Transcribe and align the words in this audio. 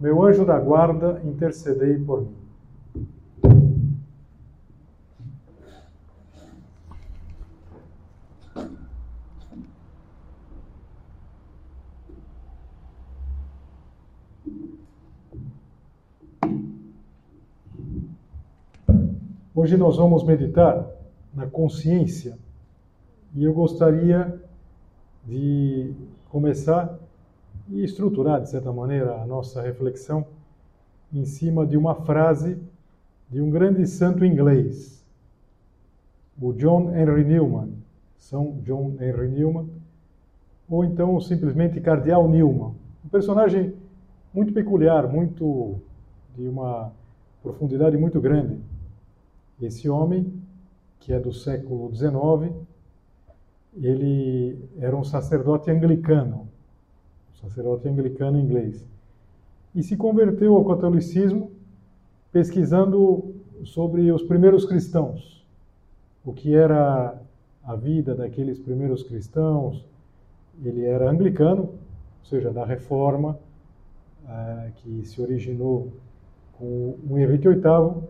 meu 0.00 0.22
anjo 0.22 0.46
da 0.46 0.58
guarda, 0.58 1.20
intercedei 1.24 1.98
por 1.98 2.22
mim. 2.22 2.40
Hoje 19.54 19.76
nós 19.76 19.98
vamos 19.98 20.24
meditar 20.24 20.88
na 21.34 21.46
consciência 21.46 22.38
e 23.34 23.44
eu 23.44 23.52
gostaria 23.52 24.40
de 25.26 25.92
começar 26.30 26.98
e 27.70 27.84
estruturar, 27.84 28.40
de 28.42 28.50
certa 28.50 28.72
maneira, 28.72 29.22
a 29.22 29.26
nossa 29.26 29.62
reflexão 29.62 30.26
em 31.12 31.24
cima 31.24 31.66
de 31.66 31.76
uma 31.76 31.94
frase 31.94 32.58
de 33.30 33.40
um 33.40 33.50
grande 33.50 33.86
santo 33.86 34.24
inglês, 34.24 35.04
o 36.40 36.52
John 36.52 36.94
Henry 36.94 37.24
Newman, 37.24 37.74
São 38.16 38.58
John 38.62 38.96
Henry 39.00 39.28
Newman, 39.28 39.68
ou 40.68 40.84
então 40.84 41.20
simplesmente 41.20 41.80
Cardeal 41.80 42.28
Newman, 42.28 42.74
um 43.04 43.08
personagem 43.08 43.74
muito 44.32 44.52
peculiar, 44.52 45.08
muito 45.08 45.80
de 46.36 46.48
uma 46.48 46.92
profundidade 47.42 47.96
muito 47.96 48.20
grande. 48.20 48.58
Esse 49.60 49.88
homem, 49.88 50.32
que 50.98 51.12
é 51.12 51.20
do 51.20 51.32
século 51.32 51.90
XIX, 51.94 52.54
ele 53.76 54.58
era 54.78 54.96
um 54.96 55.04
sacerdote 55.04 55.70
anglicano, 55.70 56.48
sacerdote 57.42 57.88
anglicano 57.88 58.38
inglês, 58.38 58.84
e 59.74 59.82
se 59.82 59.96
converteu 59.96 60.56
ao 60.56 60.64
catolicismo 60.64 61.50
pesquisando 62.32 63.34
sobre 63.64 64.10
os 64.10 64.22
primeiros 64.22 64.64
cristãos, 64.64 65.44
o 66.24 66.32
que 66.32 66.54
era 66.54 67.20
a 67.64 67.74
vida 67.74 68.14
daqueles 68.14 68.58
primeiros 68.58 69.02
cristãos. 69.02 69.84
Ele 70.64 70.84
era 70.84 71.10
anglicano, 71.10 71.62
ou 71.62 72.24
seja, 72.24 72.50
da 72.50 72.64
reforma 72.64 73.38
eh, 74.28 74.70
que 74.76 75.04
se 75.04 75.20
originou 75.20 75.88
com 76.58 76.94
o 77.08 77.18
Henrique 77.18 77.48
VIII, 77.48 78.02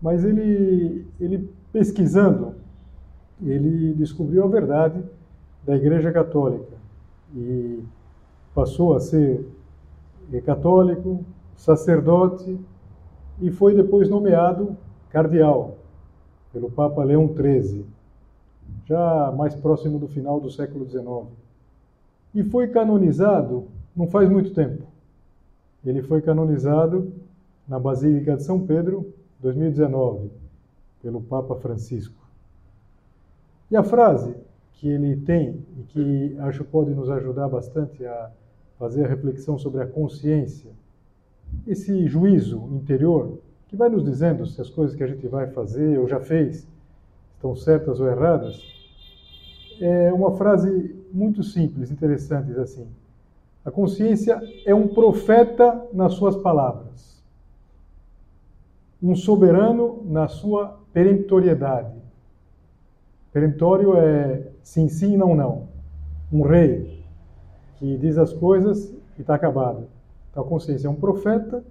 mas 0.00 0.24
ele, 0.24 1.06
ele 1.20 1.50
pesquisando, 1.72 2.54
ele 3.42 3.92
descobriu 3.94 4.44
a 4.44 4.46
verdade 4.46 5.02
da 5.66 5.74
Igreja 5.76 6.12
Católica. 6.12 6.74
E 7.34 7.82
passou 8.54 8.94
a 8.94 9.00
ser 9.00 9.46
católico, 10.44 11.24
sacerdote 11.56 12.58
e 13.40 13.50
foi 13.50 13.74
depois 13.74 14.08
nomeado 14.08 14.76
cardeal 15.10 15.76
pelo 16.52 16.70
Papa 16.70 17.02
Leão 17.04 17.28
XIII, 17.28 17.84
já 18.86 19.32
mais 19.36 19.54
próximo 19.54 19.98
do 19.98 20.08
final 20.08 20.40
do 20.40 20.50
século 20.50 20.88
XIX. 20.88 21.28
E 22.34 22.42
foi 22.42 22.68
canonizado 22.68 23.68
não 23.94 24.08
faz 24.08 24.28
muito 24.28 24.52
tempo. 24.52 24.82
Ele 25.84 26.02
foi 26.02 26.20
canonizado 26.20 27.12
na 27.68 27.78
Basílica 27.78 28.36
de 28.36 28.42
São 28.42 28.66
Pedro, 28.66 29.12
2019, 29.40 30.30
pelo 31.02 31.20
Papa 31.20 31.54
Francisco. 31.56 32.22
E 33.70 33.76
a 33.76 33.84
frase 33.84 34.34
que 34.72 34.88
ele 34.88 35.16
tem 35.16 35.64
e 35.78 35.82
que 35.84 36.36
acho 36.40 36.64
pode 36.64 36.90
nos 36.90 37.08
ajudar 37.08 37.48
bastante 37.48 38.04
a 38.04 38.30
fazer 38.78 39.04
a 39.04 39.08
reflexão 39.08 39.58
sobre 39.58 39.82
a 39.82 39.86
consciência, 39.86 40.70
esse 41.66 42.06
juízo 42.06 42.68
interior 42.72 43.38
que 43.68 43.76
vai 43.76 43.88
nos 43.88 44.04
dizendo 44.04 44.46
se 44.46 44.60
as 44.60 44.70
coisas 44.70 44.96
que 44.96 45.02
a 45.02 45.06
gente 45.06 45.26
vai 45.26 45.48
fazer 45.48 45.98
ou 45.98 46.08
já 46.08 46.20
fez 46.20 46.66
estão 47.36 47.54
certas 47.54 48.00
ou 48.00 48.08
erradas, 48.08 48.62
é 49.80 50.12
uma 50.12 50.36
frase 50.36 50.94
muito 51.12 51.42
simples, 51.42 51.90
interessante, 51.90 52.46
diz 52.46 52.58
assim: 52.58 52.86
a 53.64 53.70
consciência 53.70 54.40
é 54.64 54.74
um 54.74 54.88
profeta 54.88 55.86
nas 55.92 56.14
suas 56.14 56.36
palavras, 56.36 57.22
um 59.02 59.14
soberano 59.14 60.02
na 60.04 60.28
sua 60.28 60.80
peremptoriedade. 60.92 61.94
Peremptório 63.32 63.96
é 63.96 64.48
sim, 64.62 64.88
sim, 64.88 65.16
não, 65.16 65.34
não. 65.34 65.68
Um 66.32 66.42
rei, 66.42 67.03
que 67.84 67.98
diz 67.98 68.16
as 68.16 68.32
coisas 68.32 68.90
e 69.18 69.20
está 69.20 69.34
acabado. 69.34 69.86
Então 70.30 70.42
a 70.42 70.46
consciência 70.46 70.88
é 70.88 70.90
um 70.90 70.94
profeta 70.94 71.62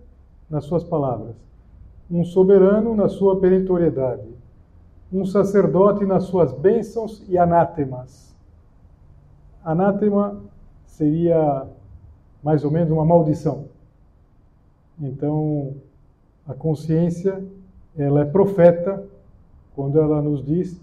nas 0.48 0.64
suas 0.66 0.84
palavras, 0.84 1.36
um 2.10 2.24
soberano 2.24 2.96
na 2.96 3.10
sua 3.10 3.40
perentoriedade, 3.40 4.30
um 5.12 5.26
sacerdote 5.26 6.06
nas 6.06 6.26
suas 6.26 6.54
bênçãos 6.54 7.24
e 7.28 7.36
anátemas. 7.36 8.36
Anátema 9.66 10.40
seria 10.86 11.68
mais 12.44 12.64
ou 12.64 12.70
menos 12.70 12.92
uma 12.92 13.06
maldição. 13.06 13.66
Então, 15.02 15.74
a 16.48 16.54
consciência, 16.54 17.44
ela 17.98 18.22
é 18.22 18.26
profeta 18.26 19.04
quando 19.76 20.00
ela 20.00 20.22
nos 20.22 20.46
diz 20.46 20.80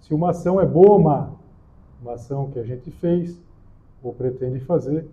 se 0.00 0.12
uma 0.12 0.30
ação 0.30 0.60
é 0.60 0.66
boa 0.66 0.90
ou 0.90 0.98
má. 0.98 1.30
Uma 2.02 2.14
ação 2.14 2.50
que 2.50 2.58
a 2.58 2.64
gente 2.64 2.90
fez, 2.90 3.38
ou 4.04 4.12
pretende 4.12 4.60
fazer, 4.60 5.08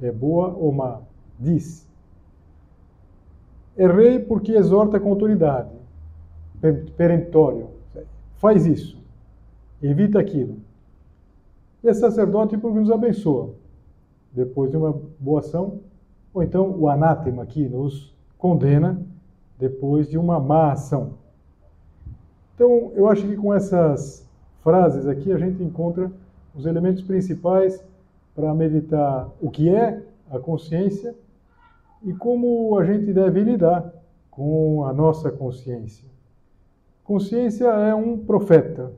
é 0.00 0.10
boa 0.10 0.48
ou 0.48 0.72
má. 0.72 1.00
Diz. 1.38 1.86
Errei 3.76 4.18
porque 4.18 4.52
exorta 4.52 4.98
com 4.98 5.10
autoridade, 5.10 5.70
peremptório. 6.96 7.68
Faz 8.36 8.66
isso. 8.66 9.00
Evita 9.82 10.18
aquilo. 10.18 10.56
E 11.82 11.88
é 11.88 11.94
sacerdote 11.94 12.56
porque 12.56 12.78
nos 12.78 12.90
abençoa. 12.90 13.50
Depois 14.32 14.70
de 14.70 14.76
uma 14.76 14.98
boa 15.18 15.40
ação, 15.40 15.80
ou 16.32 16.42
então 16.42 16.70
o 16.78 16.88
anátema 16.88 17.42
aqui 17.42 17.68
nos 17.68 18.14
condena 18.38 19.00
depois 19.58 20.08
de 20.08 20.16
uma 20.16 20.40
má 20.40 20.72
ação. 20.72 21.14
Então, 22.54 22.92
eu 22.94 23.08
acho 23.08 23.26
que 23.26 23.36
com 23.36 23.52
essas 23.52 24.26
frases 24.62 25.06
aqui 25.06 25.32
a 25.32 25.38
gente 25.38 25.62
encontra 25.62 26.10
os 26.54 26.66
elementos 26.66 27.02
principais 27.02 27.82
para 28.34 28.54
meditar 28.54 29.30
o 29.40 29.50
que 29.50 29.68
é 29.68 30.02
a 30.30 30.38
consciência 30.38 31.14
e 32.02 32.12
como 32.14 32.78
a 32.78 32.84
gente 32.84 33.12
deve 33.12 33.42
lidar 33.42 33.92
com 34.30 34.84
a 34.86 34.92
nossa 34.92 35.30
consciência. 35.30 36.08
Consciência 37.04 37.66
é 37.66 37.94
um 37.94 38.16
profeta. 38.16 38.92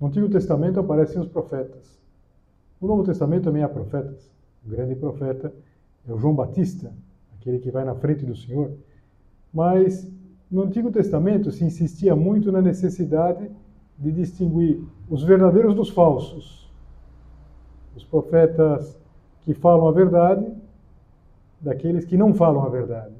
No 0.00 0.08
Antigo 0.08 0.28
Testamento 0.28 0.80
aparecem 0.80 1.20
os 1.20 1.28
profetas. 1.28 2.00
No 2.80 2.88
Novo 2.88 3.04
Testamento 3.04 3.44
também 3.44 3.62
há 3.62 3.68
profetas. 3.68 4.30
O 4.66 4.70
grande 4.70 4.94
profeta 4.94 5.52
é 6.08 6.12
o 6.12 6.18
João 6.18 6.34
Batista, 6.34 6.92
aquele 7.38 7.58
que 7.58 7.70
vai 7.70 7.84
na 7.84 7.94
frente 7.94 8.24
do 8.24 8.34
Senhor. 8.34 8.72
Mas 9.52 10.10
no 10.50 10.62
Antigo 10.62 10.90
Testamento 10.90 11.52
se 11.52 11.64
insistia 11.64 12.16
muito 12.16 12.50
na 12.50 12.60
necessidade 12.60 13.50
de 13.98 14.10
distinguir 14.10 14.82
os 15.08 15.22
verdadeiros 15.22 15.74
dos 15.74 15.90
falsos 15.90 16.69
os 17.96 18.04
profetas 18.04 18.96
que 19.42 19.54
falam 19.54 19.88
a 19.88 19.92
verdade 19.92 20.46
daqueles 21.60 22.04
que 22.04 22.16
não 22.16 22.32
falam 22.34 22.64
a 22.64 22.68
verdade. 22.68 23.14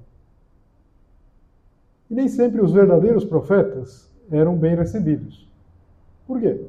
E 2.11 2.15
nem 2.15 2.29
sempre 2.29 2.61
os 2.61 2.73
verdadeiros 2.73 3.25
profetas 3.25 4.11
eram 4.31 4.57
bem 4.57 4.75
recebidos. 4.75 5.49
Por 6.27 6.41
quê? 6.41 6.61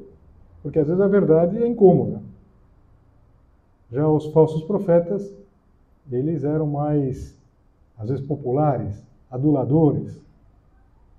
Porque 0.62 0.78
às 0.78 0.86
vezes 0.86 1.00
a 1.00 1.08
verdade 1.08 1.62
é 1.62 1.66
incômoda. 1.66 2.22
Já 3.90 4.08
os 4.08 4.26
falsos 4.32 4.62
profetas, 4.64 5.34
eles 6.10 6.44
eram 6.44 6.66
mais, 6.66 7.36
às 7.98 8.08
vezes, 8.08 8.24
populares, 8.24 9.04
aduladores. 9.30 10.20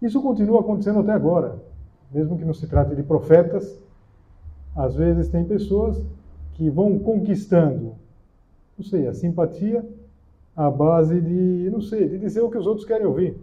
Isso 0.01 0.21
continua 0.21 0.62
acontecendo 0.62 1.00
até 1.00 1.12
agora. 1.12 1.62
Mesmo 2.12 2.38
que 2.38 2.45
não 2.45 2.53
se 2.53 2.68
trate 2.68 2.95
de 2.95 3.03
profetas, 3.03 3.80
às 4.75 4.95
vezes 4.95 5.30
tem 5.30 5.45
pessoas 5.45 6.03
que 6.53 6.69
vão 6.69 7.00
conquistando, 7.00 7.95
não 8.77 8.85
sei, 8.85 9.07
a 9.07 9.13
simpatia 9.13 9.88
à 10.55 10.69
base 10.69 11.19
de, 11.19 11.69
não 11.71 11.81
sei, 11.81 12.07
de 12.07 12.19
dizer 12.19 12.41
o 12.41 12.50
que 12.50 12.57
os 12.57 12.67
outros 12.67 12.85
querem 12.85 13.05
ouvir. 13.05 13.35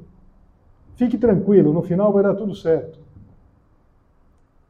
Fique 0.97 1.19
tranquilo, 1.19 1.73
no 1.73 1.83
final 1.83 2.13
vai 2.13 2.23
dar 2.23 2.35
tudo 2.35 2.55
certo. 2.55 2.99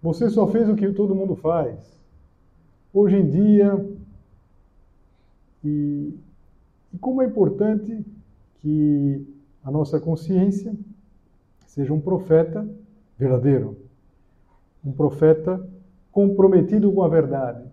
Você 0.03 0.31
só 0.31 0.47
fez 0.47 0.69
o 0.69 0.75
que 0.75 0.91
todo 0.93 1.15
mundo 1.15 1.37
faz. 1.37 2.01
Hoje 2.93 3.17
em 3.17 3.29
dia, 3.29 3.87
e, 5.63 6.15
e 6.93 6.99
como 6.99 7.21
é 7.21 7.27
importante 7.27 8.05
que 8.61 9.27
a 9.63 9.71
nossa 9.71 10.01
consciência 10.01 10.75
seja 11.67 11.93
um 11.93 12.01
profeta 12.01 12.67
verdadeiro, 13.19 13.77
um 14.85 14.93
profeta 14.93 15.65
comprometido 16.11 16.91
com 16.91 17.03
a 17.03 17.09
verdade. 17.09 17.65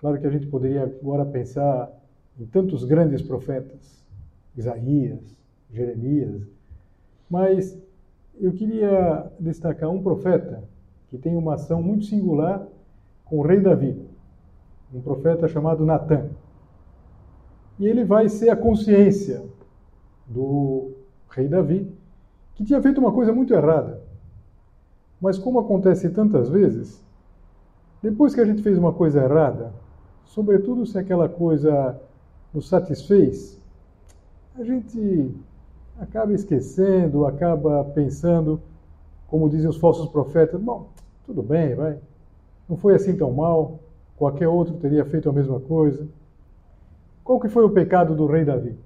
Claro 0.00 0.18
que 0.18 0.26
a 0.26 0.30
gente 0.30 0.46
poderia 0.46 0.84
agora 0.84 1.26
pensar 1.26 1.92
em 2.38 2.46
tantos 2.46 2.84
grandes 2.84 3.20
profetas, 3.20 4.02
Isaías, 4.56 5.36
Jeremias, 5.70 6.40
mas 7.28 7.78
eu 8.40 8.50
queria 8.52 9.30
destacar 9.38 9.90
um 9.90 10.02
profeta 10.02 10.64
que 11.08 11.18
tem 11.18 11.36
uma 11.36 11.54
ação 11.54 11.82
muito 11.82 12.06
singular 12.06 12.66
com 13.26 13.40
o 13.40 13.42
rei 13.42 13.60
Davi, 13.60 14.02
um 14.92 15.02
profeta 15.02 15.46
chamado 15.46 15.84
Natan. 15.84 16.30
E 17.78 17.86
ele 17.86 18.02
vai 18.02 18.26
ser 18.30 18.48
a 18.48 18.56
consciência 18.56 19.44
do 20.26 20.92
rei 21.28 21.46
Davi, 21.46 21.92
que 22.54 22.64
tinha 22.64 22.80
feito 22.80 22.98
uma 22.98 23.12
coisa 23.12 23.34
muito 23.34 23.52
errada. 23.52 24.02
Mas 25.20 25.36
como 25.36 25.58
acontece 25.58 26.08
tantas 26.08 26.48
vezes, 26.48 27.04
depois 28.02 28.34
que 28.34 28.40
a 28.40 28.46
gente 28.46 28.62
fez 28.62 28.78
uma 28.78 28.94
coisa 28.94 29.22
errada, 29.22 29.74
sobretudo 30.30 30.86
se 30.86 30.98
aquela 30.98 31.28
coisa 31.28 32.00
nos 32.54 32.68
satisfez, 32.68 33.60
a 34.56 34.64
gente 34.64 35.30
acaba 35.98 36.32
esquecendo, 36.32 37.26
acaba 37.26 37.84
pensando, 37.84 38.60
como 39.28 39.48
dizem 39.48 39.68
os 39.68 39.76
falsos 39.76 40.08
profetas, 40.08 40.60
bom, 40.60 40.88
tudo 41.26 41.42
bem, 41.42 41.74
vai. 41.74 41.98
Não 42.68 42.76
foi 42.76 42.94
assim 42.94 43.16
tão 43.16 43.32
mal, 43.32 43.80
qualquer 44.16 44.48
outro 44.48 44.74
teria 44.76 45.04
feito 45.04 45.28
a 45.28 45.32
mesma 45.32 45.60
coisa. 45.60 46.06
Qual 47.24 47.40
que 47.40 47.48
foi 47.48 47.64
o 47.64 47.70
pecado 47.70 48.14
do 48.14 48.26
rei 48.26 48.44
Davi? 48.44 48.76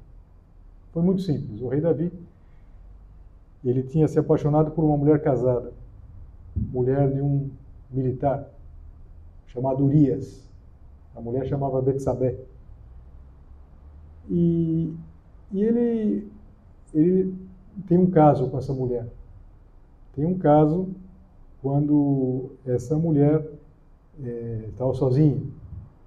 Foi 0.92 1.02
muito 1.02 1.22
simples. 1.22 1.60
O 1.60 1.68
rei 1.68 1.80
Davi, 1.80 2.12
ele 3.64 3.82
tinha 3.82 4.08
se 4.08 4.18
apaixonado 4.18 4.70
por 4.70 4.84
uma 4.84 4.96
mulher 4.96 5.22
casada, 5.22 5.72
mulher 6.56 7.10
de 7.10 7.20
um 7.20 7.50
militar 7.90 8.48
chamado 9.46 9.84
Urias. 9.84 10.42
A 11.14 11.20
mulher 11.20 11.46
chamava 11.46 11.80
Betsabé. 11.80 12.36
E, 14.30 14.92
e 15.52 15.62
ele, 15.62 16.28
ele 16.92 17.34
tem 17.86 17.98
um 17.98 18.10
caso 18.10 18.48
com 18.48 18.58
essa 18.58 18.72
mulher. 18.72 19.06
Tem 20.14 20.24
um 20.24 20.38
caso 20.38 20.88
quando 21.60 22.50
essa 22.66 22.96
mulher 22.96 23.44
é, 24.22 24.66
estava 24.68 24.94
sozinha, 24.94 25.40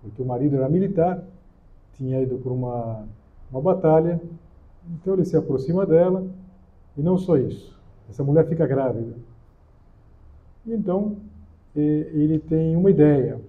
porque 0.01 0.21
o 0.21 0.25
marido 0.25 0.55
era 0.55 0.69
militar, 0.69 1.23
tinha 1.93 2.21
ido 2.21 2.37
por 2.37 2.51
uma, 2.51 3.05
uma 3.51 3.61
batalha, 3.61 4.21
então 4.89 5.15
ele 5.15 5.25
se 5.25 5.35
aproxima 5.35 5.85
dela, 5.85 6.25
e 6.95 7.01
não 7.01 7.17
só 7.17 7.37
isso, 7.37 7.75
essa 8.09 8.23
mulher 8.23 8.47
fica 8.47 8.65
grávida. 8.65 9.13
Então 10.65 11.17
é, 11.75 11.79
ele 11.81 12.39
tem 12.39 12.75
uma 12.75 12.89
ideia, 12.89 13.41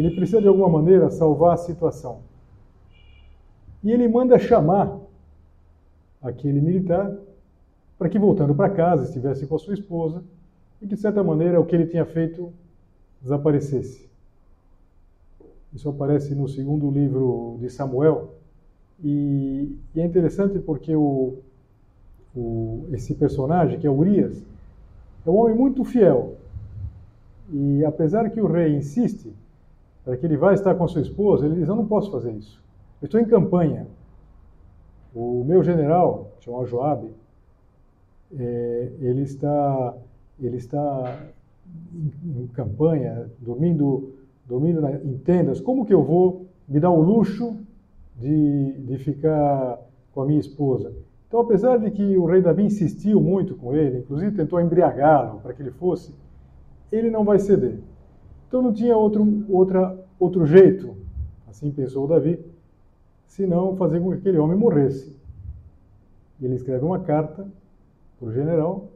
ele 0.00 0.14
precisa 0.14 0.40
de 0.40 0.48
alguma 0.48 0.68
maneira 0.68 1.10
salvar 1.10 1.54
a 1.54 1.56
situação. 1.56 2.20
E 3.82 3.90
ele 3.90 4.06
manda 4.08 4.38
chamar 4.38 4.98
aquele 6.22 6.60
militar 6.60 7.16
para 7.98 8.08
que, 8.08 8.18
voltando 8.18 8.54
para 8.54 8.68
casa, 8.68 9.04
estivesse 9.04 9.46
com 9.46 9.56
a 9.56 9.58
sua 9.58 9.74
esposa 9.74 10.22
e 10.82 10.86
que, 10.86 10.94
de 10.94 11.00
certa 11.00 11.22
maneira, 11.22 11.60
o 11.60 11.64
que 11.64 11.74
ele 11.74 11.86
tinha 11.86 12.04
feito 12.04 12.52
desaparecesse. 13.22 14.06
Isso 15.72 15.88
aparece 15.88 16.34
no 16.34 16.48
segundo 16.48 16.90
livro 16.90 17.56
de 17.60 17.70
Samuel. 17.70 18.34
E, 19.02 19.76
e 19.94 20.00
é 20.00 20.04
interessante 20.04 20.58
porque 20.58 20.94
o, 20.94 21.38
o, 22.34 22.86
esse 22.92 23.14
personagem, 23.14 23.78
que 23.78 23.86
é 23.86 23.90
Urias, 23.90 24.42
é 25.26 25.30
um 25.30 25.36
homem 25.36 25.56
muito 25.56 25.84
fiel. 25.84 26.36
E 27.52 27.84
apesar 27.84 28.28
que 28.30 28.40
o 28.40 28.46
rei 28.46 28.74
insiste 28.74 29.32
para 30.06 30.16
que 30.16 30.24
ele 30.24 30.36
vá 30.36 30.54
estar 30.54 30.72
com 30.76 30.86
sua 30.86 31.00
esposa, 31.00 31.44
ele 31.44 31.56
diz: 31.56 31.68
Eu 31.68 31.74
não 31.74 31.84
posso 31.84 32.12
fazer 32.12 32.30
isso. 32.30 32.62
Eu 33.02 33.06
estou 33.06 33.20
em 33.20 33.24
campanha. 33.24 33.88
O 35.12 35.42
meu 35.44 35.64
general, 35.64 36.30
chamado 36.38 36.66
Joabe, 36.66 37.10
é, 38.38 38.92
ele 39.00 39.22
está, 39.22 39.94
ele 40.40 40.58
está 40.58 41.18
em, 41.92 42.46
campanha, 42.52 43.28
dormindo, 43.40 44.14
dormindo 44.46 44.86
em 44.86 45.18
tendas. 45.18 45.60
Como 45.60 45.84
que 45.84 45.92
eu 45.92 46.04
vou 46.04 46.46
me 46.68 46.78
dar 46.78 46.90
o 46.90 47.00
luxo 47.00 47.56
de, 48.14 48.74
de 48.74 48.98
ficar 48.98 49.80
com 50.14 50.22
a 50.22 50.26
minha 50.26 50.38
esposa? 50.38 50.92
Então, 51.26 51.40
apesar 51.40 51.78
de 51.78 51.90
que 51.90 52.16
o 52.16 52.26
rei 52.26 52.40
Davi 52.40 52.62
insistiu 52.62 53.20
muito 53.20 53.56
com 53.56 53.74
ele, 53.74 53.98
inclusive 53.98 54.36
tentou 54.36 54.60
embriagá-lo 54.60 55.40
para 55.40 55.52
que 55.52 55.62
ele 55.62 55.72
fosse, 55.72 56.14
ele 56.92 57.10
não 57.10 57.24
vai 57.24 57.40
ceder. 57.40 57.80
Então 58.46 58.62
não 58.62 58.72
tinha 58.72 58.96
outro, 58.96 59.44
outra, 59.48 59.98
outro 60.18 60.46
jeito, 60.46 60.96
assim 61.48 61.70
pensou 61.70 62.06
Davi, 62.06 62.38
senão 63.26 63.76
fazer 63.76 64.00
com 64.00 64.10
que 64.10 64.18
aquele 64.18 64.38
homem 64.38 64.56
morresse. 64.56 65.14
Ele 66.40 66.54
escreve 66.54 66.84
uma 66.84 67.00
carta 67.00 67.46
para 68.18 68.28
o 68.28 68.32
general, 68.32 68.88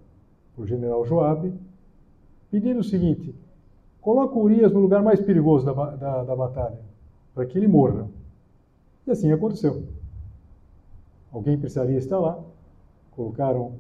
para 0.54 0.64
o 0.64 0.66
general 0.66 1.04
Joabe, 1.04 1.52
pedindo 2.50 2.80
o 2.80 2.84
seguinte: 2.84 3.34
coloca 4.00 4.38
Urias 4.38 4.72
no 4.72 4.80
lugar 4.80 5.02
mais 5.02 5.20
perigoso 5.20 5.66
da, 5.66 5.72
da, 5.72 6.24
da 6.24 6.36
batalha, 6.36 6.78
para 7.34 7.46
que 7.46 7.58
ele 7.58 7.68
morra. 7.68 8.08
E 9.06 9.10
assim 9.10 9.32
aconteceu. 9.32 9.84
Alguém 11.32 11.58
precisaria 11.58 11.96
estar 11.96 12.18
lá, 12.18 12.38
colocaram 13.12 13.74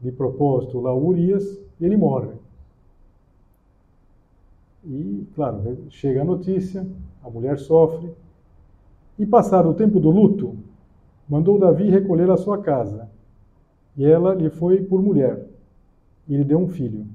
de 0.00 0.10
propósito 0.10 0.80
lá 0.80 0.94
Urias 0.94 1.58
e 1.80 1.84
ele 1.84 1.96
morre. 1.96 2.35
Claro, 5.34 5.62
chega 5.90 6.22
a 6.22 6.24
notícia, 6.24 6.86
a 7.22 7.28
mulher 7.28 7.58
sofre. 7.58 8.10
E, 9.18 9.26
passado 9.26 9.68
o 9.68 9.74
tempo 9.74 9.98
do 9.98 10.10
luto, 10.10 10.56
mandou 11.28 11.58
Davi 11.58 11.90
recolher 11.90 12.30
a 12.30 12.36
sua 12.36 12.58
casa. 12.58 13.08
E 13.96 14.04
ela 14.04 14.34
lhe 14.34 14.50
foi 14.50 14.82
por 14.82 15.02
mulher. 15.02 15.46
E 16.28 16.36
lhe 16.36 16.44
deu 16.44 16.58
um 16.58 16.68
filho. 16.68 17.06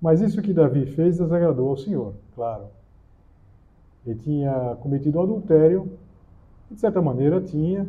Mas 0.00 0.20
isso 0.20 0.42
que 0.42 0.52
Davi 0.52 0.86
fez 0.86 1.18
desagradou 1.18 1.70
ao 1.70 1.76
Senhor, 1.76 2.14
claro. 2.34 2.64
Ele 4.04 4.18
tinha 4.18 4.76
cometido 4.80 5.20
adultério, 5.20 5.88
e, 6.68 6.74
de 6.74 6.80
certa 6.80 7.00
maneira 7.00 7.40
tinha 7.40 7.86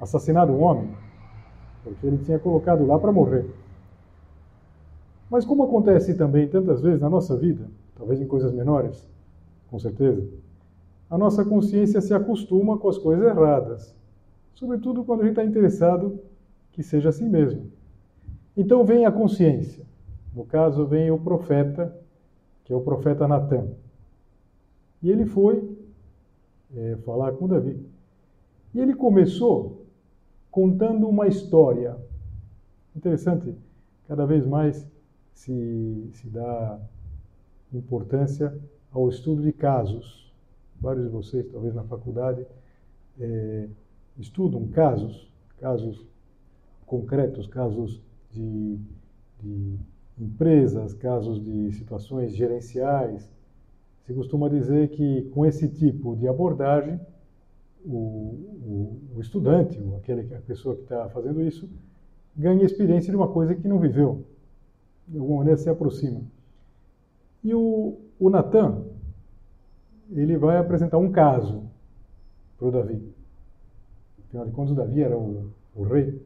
assassinado 0.00 0.52
um 0.52 0.62
homem, 0.62 0.90
porque 1.82 2.06
ele 2.06 2.18
tinha 2.18 2.38
colocado 2.38 2.86
lá 2.86 2.98
para 2.98 3.10
morrer. 3.10 3.50
Mas 5.30 5.44
como 5.44 5.64
acontece 5.64 6.14
também 6.14 6.48
tantas 6.48 6.80
vezes 6.80 7.00
na 7.00 7.10
nossa 7.10 7.36
vida, 7.36 7.68
talvez 7.96 8.20
em 8.20 8.26
coisas 8.26 8.52
menores, 8.52 9.08
com 9.70 9.78
certeza, 9.78 10.26
a 11.08 11.18
nossa 11.18 11.44
consciência 11.44 12.00
se 12.00 12.14
acostuma 12.14 12.78
com 12.78 12.88
as 12.88 12.98
coisas 12.98 13.24
erradas, 13.24 13.94
sobretudo 14.54 15.04
quando 15.04 15.20
a 15.20 15.24
gente 15.24 15.32
está 15.32 15.44
interessado 15.44 16.20
que 16.72 16.82
seja 16.82 17.08
assim 17.08 17.28
mesmo. 17.28 17.70
Então 18.56 18.84
vem 18.84 19.06
a 19.06 19.12
consciência. 19.12 19.84
No 20.34 20.44
caso, 20.44 20.86
vem 20.86 21.10
o 21.10 21.18
profeta, 21.18 21.96
que 22.64 22.72
é 22.72 22.76
o 22.76 22.80
profeta 22.80 23.28
Natan. 23.28 23.68
E 25.02 25.10
ele 25.10 25.24
foi 25.24 25.76
é, 26.74 26.96
falar 27.04 27.32
com 27.32 27.46
Davi. 27.46 27.78
E 28.74 28.80
ele 28.80 28.94
começou 28.94 29.84
contando 30.50 31.08
uma 31.08 31.28
história. 31.28 31.96
Interessante, 32.96 33.54
cada 34.08 34.24
vez 34.24 34.46
mais 34.46 34.86
se, 35.34 36.10
se 36.12 36.28
dá 36.28 36.80
importância 37.72 38.56
ao 38.90 39.08
estudo 39.08 39.42
de 39.42 39.52
casos. 39.52 40.32
Vários 40.80 41.04
de 41.04 41.10
vocês, 41.10 41.46
talvez 41.50 41.74
na 41.74 41.82
faculdade, 41.84 42.46
é, 43.18 43.68
estudam 44.16 44.66
casos, 44.68 45.32
casos 45.58 46.06
concretos, 46.86 47.46
casos 47.46 48.00
de, 48.30 48.78
de 49.40 49.78
empresas, 50.18 50.94
casos 50.94 51.42
de 51.42 51.72
situações 51.72 52.34
gerenciais. 52.34 53.28
Se 54.04 54.12
costuma 54.14 54.48
dizer 54.48 54.90
que 54.90 55.22
com 55.30 55.44
esse 55.44 55.68
tipo 55.68 56.14
de 56.16 56.28
abordagem, 56.28 57.00
o, 57.84 57.90
o, 57.90 59.00
o 59.16 59.20
estudante, 59.20 59.80
ou 59.80 59.96
aquele, 59.96 60.34
a 60.34 60.40
pessoa 60.40 60.76
que 60.76 60.82
está 60.82 61.08
fazendo 61.08 61.42
isso, 61.42 61.68
ganha 62.36 62.64
experiência 62.64 63.10
de 63.10 63.16
uma 63.16 63.28
coisa 63.28 63.54
que 63.54 63.66
não 63.66 63.78
viveu 63.78 64.24
de 65.06 65.18
alguma 65.18 65.38
maneira 65.38 65.58
se 65.58 65.68
aproxima. 65.68 66.20
E 67.42 67.54
o, 67.54 67.98
o 68.18 68.30
Natan, 68.30 68.82
ele 70.10 70.36
vai 70.36 70.58
apresentar 70.58 70.98
um 70.98 71.12
caso. 71.12 71.62
para 72.58 72.68
o 72.68 72.70
Davi. 72.70 73.14
Afinal 74.26 74.46
de 74.46 74.52
contas, 74.52 74.72
o 74.72 74.76
Davi 74.76 75.02
era 75.02 75.16
o, 75.16 75.50
o 75.74 75.82
rei. 75.82 76.20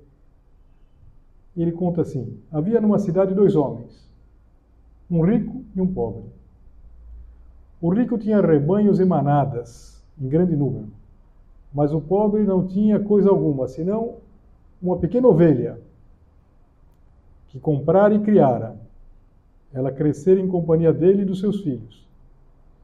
E 1.56 1.62
ele 1.62 1.73
conta 1.73 2.02
assim: 2.02 2.38
Havia 2.52 2.80
numa 2.80 2.99
cidade 2.99 3.35
dois 3.35 3.56
homens, 3.56 4.08
um 5.11 5.23
rico 5.25 5.64
e 5.75 5.80
um 5.80 5.92
pobre. 5.92 6.23
O 7.80 7.90
rico 7.90 8.18
tinha 8.18 8.40
rebanhos 8.40 9.00
e 9.00 9.04
manadas, 9.04 10.02
em 10.20 10.28
grande 10.28 10.56
número, 10.56 10.88
mas 11.73 11.92
o 11.92 12.00
pobre 12.00 12.42
não 12.44 12.66
tinha 12.66 12.99
coisa 13.00 13.30
alguma, 13.30 13.68
senão 13.68 14.16
uma 14.80 14.99
pequena 14.99 15.28
ovelha 15.28 15.80
que 17.48 17.58
comprara 17.58 18.14
e 18.14 18.20
criara. 18.20 18.76
Ela 19.72 19.92
crescera 19.92 20.40
em 20.40 20.48
companhia 20.48 20.92
dele 20.92 21.22
e 21.22 21.24
dos 21.24 21.40
seus 21.40 21.60
filhos. 21.60 22.06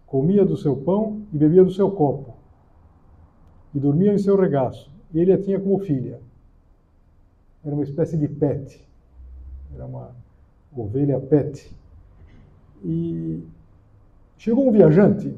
Comia 0.07 0.45
do 0.45 0.57
seu 0.57 0.77
pão 0.77 1.23
e 1.33 1.39
bebia 1.39 1.65
do 1.65 1.73
seu 1.73 1.91
copo. 1.91 2.35
E 3.75 3.81
dormia 3.81 4.13
em 4.13 4.19
seu 4.19 4.37
regaço. 4.37 4.91
E 5.13 5.19
ele 5.19 5.33
a 5.33 5.41
tinha 5.41 5.59
como 5.59 5.79
filha 5.79 6.21
era 7.65 7.75
uma 7.75 7.83
espécie 7.83 8.17
de 8.17 8.29
pet, 8.29 8.87
era 9.75 9.87
uma 9.87 10.11
ovelha 10.77 11.19
pet. 11.19 11.75
E 12.85 13.43
chegou 14.37 14.69
um 14.69 14.73
viajante, 14.73 15.35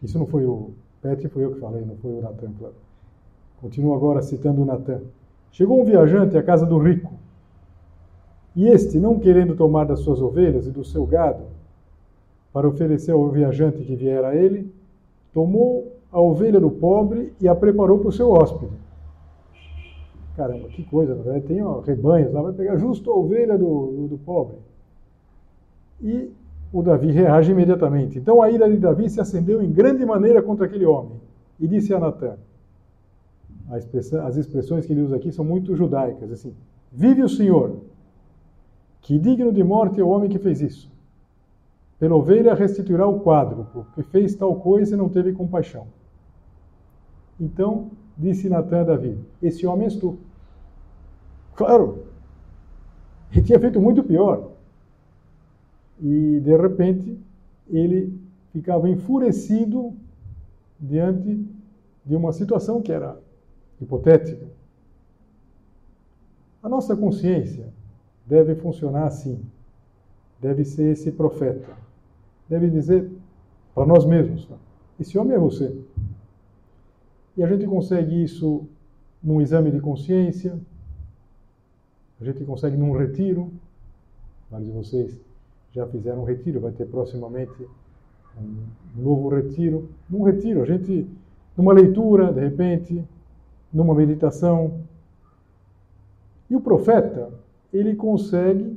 isso 0.00 0.16
não 0.16 0.26
foi 0.26 0.46
o 0.46 0.70
pet, 1.02 1.28
foi 1.28 1.44
eu 1.44 1.54
que 1.54 1.60
falei, 1.60 1.84
não 1.84 1.96
foi 1.96 2.12
o 2.12 2.22
Natan, 2.22 2.52
claro. 2.56 2.74
Continuo 3.60 3.94
agora 3.94 4.22
citando 4.22 4.62
o 4.62 4.64
Natan. 4.64 5.00
Chegou 5.50 5.80
um 5.80 5.84
viajante 5.84 6.38
à 6.38 6.42
casa 6.42 6.64
do 6.64 6.78
rico, 6.78 7.12
e 8.54 8.68
este, 8.68 8.98
não 8.98 9.18
querendo 9.18 9.54
tomar 9.54 9.84
das 9.84 10.00
suas 10.00 10.20
ovelhas 10.20 10.66
e 10.66 10.70
do 10.70 10.84
seu 10.84 11.06
gado, 11.06 11.44
para 12.52 12.68
oferecer 12.68 13.12
ao 13.12 13.28
viajante 13.30 13.82
que 13.82 13.94
viera 13.94 14.28
a 14.28 14.36
ele, 14.36 14.72
tomou 15.32 15.92
a 16.10 16.20
ovelha 16.20 16.58
do 16.58 16.70
pobre 16.70 17.32
e 17.40 17.46
a 17.46 17.54
preparou 17.54 17.98
para 17.98 18.08
o 18.08 18.12
seu 18.12 18.30
hóspede 18.32 18.72
caramba, 20.40 20.68
que 20.68 20.82
coisa, 20.84 21.14
na 21.14 21.22
verdade 21.22 21.46
tem 21.46 21.62
ó, 21.62 21.80
rebanhos 21.80 22.32
lá, 22.32 22.40
vai 22.40 22.54
pegar 22.54 22.76
justo 22.76 23.10
a 23.10 23.14
ovelha 23.14 23.58
do, 23.58 23.86
do, 23.92 24.08
do 24.08 24.18
pobre. 24.18 24.56
E 26.00 26.30
o 26.72 26.82
Davi 26.82 27.10
reage 27.10 27.52
imediatamente. 27.52 28.18
Então 28.18 28.40
a 28.40 28.50
ira 28.50 28.70
de 28.70 28.78
Davi 28.78 29.10
se 29.10 29.20
acendeu 29.20 29.62
em 29.62 29.70
grande 29.70 30.04
maneira 30.06 30.42
contra 30.42 30.64
aquele 30.64 30.86
homem. 30.86 31.20
E 31.58 31.68
disse 31.68 31.92
a 31.92 31.98
Natan, 31.98 32.36
as 33.68 34.36
expressões 34.36 34.86
que 34.86 34.92
ele 34.94 35.02
usa 35.02 35.16
aqui 35.16 35.30
são 35.30 35.44
muito 35.44 35.76
judaicas, 35.76 36.32
assim, 36.32 36.54
vive 36.90 37.22
o 37.22 37.28
Senhor, 37.28 37.76
que 39.02 39.18
digno 39.18 39.52
de 39.52 39.62
morte 39.62 40.00
é 40.00 40.04
o 40.04 40.08
homem 40.08 40.28
que 40.28 40.38
fez 40.38 40.60
isso. 40.60 40.90
Pela 41.98 42.16
ovelha 42.16 42.54
restituirá 42.54 43.06
o 43.06 43.20
quadro, 43.20 43.66
porque 43.72 44.02
fez 44.02 44.34
tal 44.34 44.56
coisa 44.56 44.94
e 44.94 44.98
não 44.98 45.08
teve 45.08 45.32
compaixão. 45.32 45.86
Então 47.38 47.90
disse 48.16 48.48
Natan 48.48 48.80
a 48.80 48.84
Davi, 48.84 49.18
esse 49.42 49.66
homem 49.66 49.84
és 49.84 49.96
tu. 49.96 50.18
Claro, 51.54 52.04
ele 53.32 53.42
tinha 53.42 53.60
feito 53.60 53.80
muito 53.80 54.02
pior. 54.02 54.50
E, 56.00 56.40
de 56.40 56.56
repente, 56.56 57.18
ele 57.68 58.18
ficava 58.52 58.88
enfurecido 58.88 59.92
diante 60.78 61.46
de 62.04 62.16
uma 62.16 62.32
situação 62.32 62.80
que 62.80 62.90
era 62.90 63.18
hipotética. 63.80 64.46
A 66.62 66.68
nossa 66.68 66.96
consciência 66.96 67.72
deve 68.30 68.54
funcionar 68.54 69.08
assim. 69.08 69.42
Deve 70.40 70.64
ser 70.64 70.92
esse 70.92 71.10
profeta. 71.10 71.76
Deve 72.48 72.70
dizer 72.70 73.10
para 73.74 73.84
nós 73.84 74.06
mesmos: 74.06 74.48
esse 74.98 75.18
homem 75.18 75.34
é 75.34 75.38
você. 75.38 75.76
E 77.36 77.42
a 77.42 77.48
gente 77.48 77.66
consegue 77.66 78.22
isso 78.22 78.66
num 79.22 79.40
exame 79.40 79.70
de 79.70 79.80
consciência, 79.80 80.58
a 82.20 82.24
gente 82.24 82.44
consegue 82.44 82.76
num 82.76 82.92
retiro. 82.92 83.50
Vários 84.50 84.68
de 84.68 84.74
vocês 84.74 85.20
já 85.72 85.86
fizeram 85.86 86.22
um 86.22 86.24
retiro, 86.24 86.60
vai 86.60 86.72
ter 86.72 86.86
proximamente 86.86 87.66
um 88.38 89.02
novo 89.02 89.28
retiro. 89.28 89.88
Num 90.08 90.22
retiro, 90.22 90.62
a 90.62 90.66
gente, 90.66 91.06
numa 91.56 91.72
leitura, 91.72 92.32
de 92.32 92.40
repente, 92.40 93.04
numa 93.72 93.94
meditação. 93.94 94.80
E 96.48 96.56
o 96.56 96.60
profeta, 96.60 97.30
ele 97.72 97.94
consegue, 97.94 98.76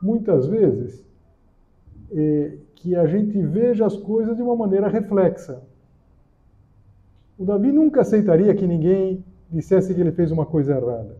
muitas 0.00 0.46
vezes, 0.46 1.04
é, 2.12 2.56
que 2.74 2.94
a 2.94 3.06
gente 3.06 3.40
veja 3.42 3.86
as 3.86 3.96
coisas 3.96 4.36
de 4.36 4.42
uma 4.42 4.54
maneira 4.54 4.88
reflexa. 4.88 5.62
O 7.38 7.44
Davi 7.44 7.70
nunca 7.72 8.00
aceitaria 8.00 8.54
que 8.54 8.66
ninguém 8.66 9.24
dissesse 9.50 9.94
que 9.94 10.00
ele 10.00 10.12
fez 10.12 10.30
uma 10.30 10.46
coisa 10.46 10.74
errada. 10.74 11.16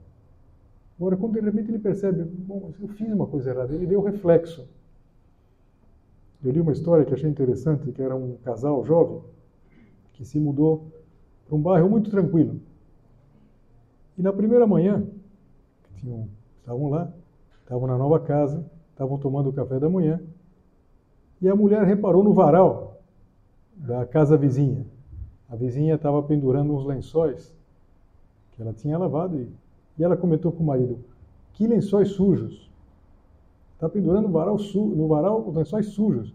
Agora, 0.99 1.17
quando 1.17 1.35
de 1.35 1.41
repente 1.41 1.71
ele 1.71 1.79
percebe, 1.79 2.25
bom, 2.25 2.73
eu 2.81 2.89
fiz 2.89 3.13
uma 3.13 3.27
coisa 3.27 3.51
errada, 3.51 3.75
ele 3.75 3.95
o 3.95 4.01
reflexo. 4.01 4.69
Eu 6.45 6.51
li 6.51 6.61
uma 6.61 6.73
história 6.73 7.05
que 7.05 7.15
achei 7.15 7.29
interessante, 7.29 7.91
que 7.91 8.03
era 8.03 8.15
um 8.15 8.37
casal 8.45 8.85
jovem 8.85 9.21
que 10.15 10.25
se 10.25 10.39
mudou 10.39 10.87
para 11.47 11.57
um 11.57 11.63
bairro 11.63 11.89
muito 11.89 12.11
tranquilo. 12.11 12.61
E 14.17 14.23
na 14.23 14.33
primeira 14.33 14.67
manhã, 14.67 15.07
tinham, 15.97 16.29
estavam 16.69 16.91
lá, 16.91 17.11
estavam 17.63 17.87
na 17.87 17.97
nova 17.97 18.21
casa, 18.21 18.65
estavam 18.91 19.19
tomando 19.19 19.49
o 19.49 19.53
café 19.53 19.79
da 19.79 19.89
manhã, 19.89 20.21
e 21.41 21.49
a 21.49 21.55
mulher 21.55 21.83
reparou 21.85 22.23
no 22.23 22.35
varal 22.35 23.01
da 23.75 24.05
casa 24.05 24.37
vizinha. 24.37 24.85
A 25.49 25.57
vizinha 25.57 25.95
estava 25.95 26.23
pendurando 26.23 26.75
uns 26.75 26.85
lençóis 26.85 27.55
que 28.53 28.61
ela 28.61 28.73
tinha 28.73 28.99
lavado 28.99 29.41
e 29.41 29.49
e 29.99 30.05
ela 30.05 30.17
comentou 30.17 30.53
com 30.53 30.63
o 30.63 30.67
marido: 30.67 30.99
Que 31.53 31.67
lençóis 31.67 32.11
sujos. 32.11 32.71
Está 33.75 33.89
pendurando 33.89 34.27
no 34.27 34.33
varal, 34.33 34.59
su 34.59 34.85
no 34.85 35.09
varal 35.09 35.45
os 35.47 35.55
lençóis 35.55 35.87
sujos. 35.87 36.29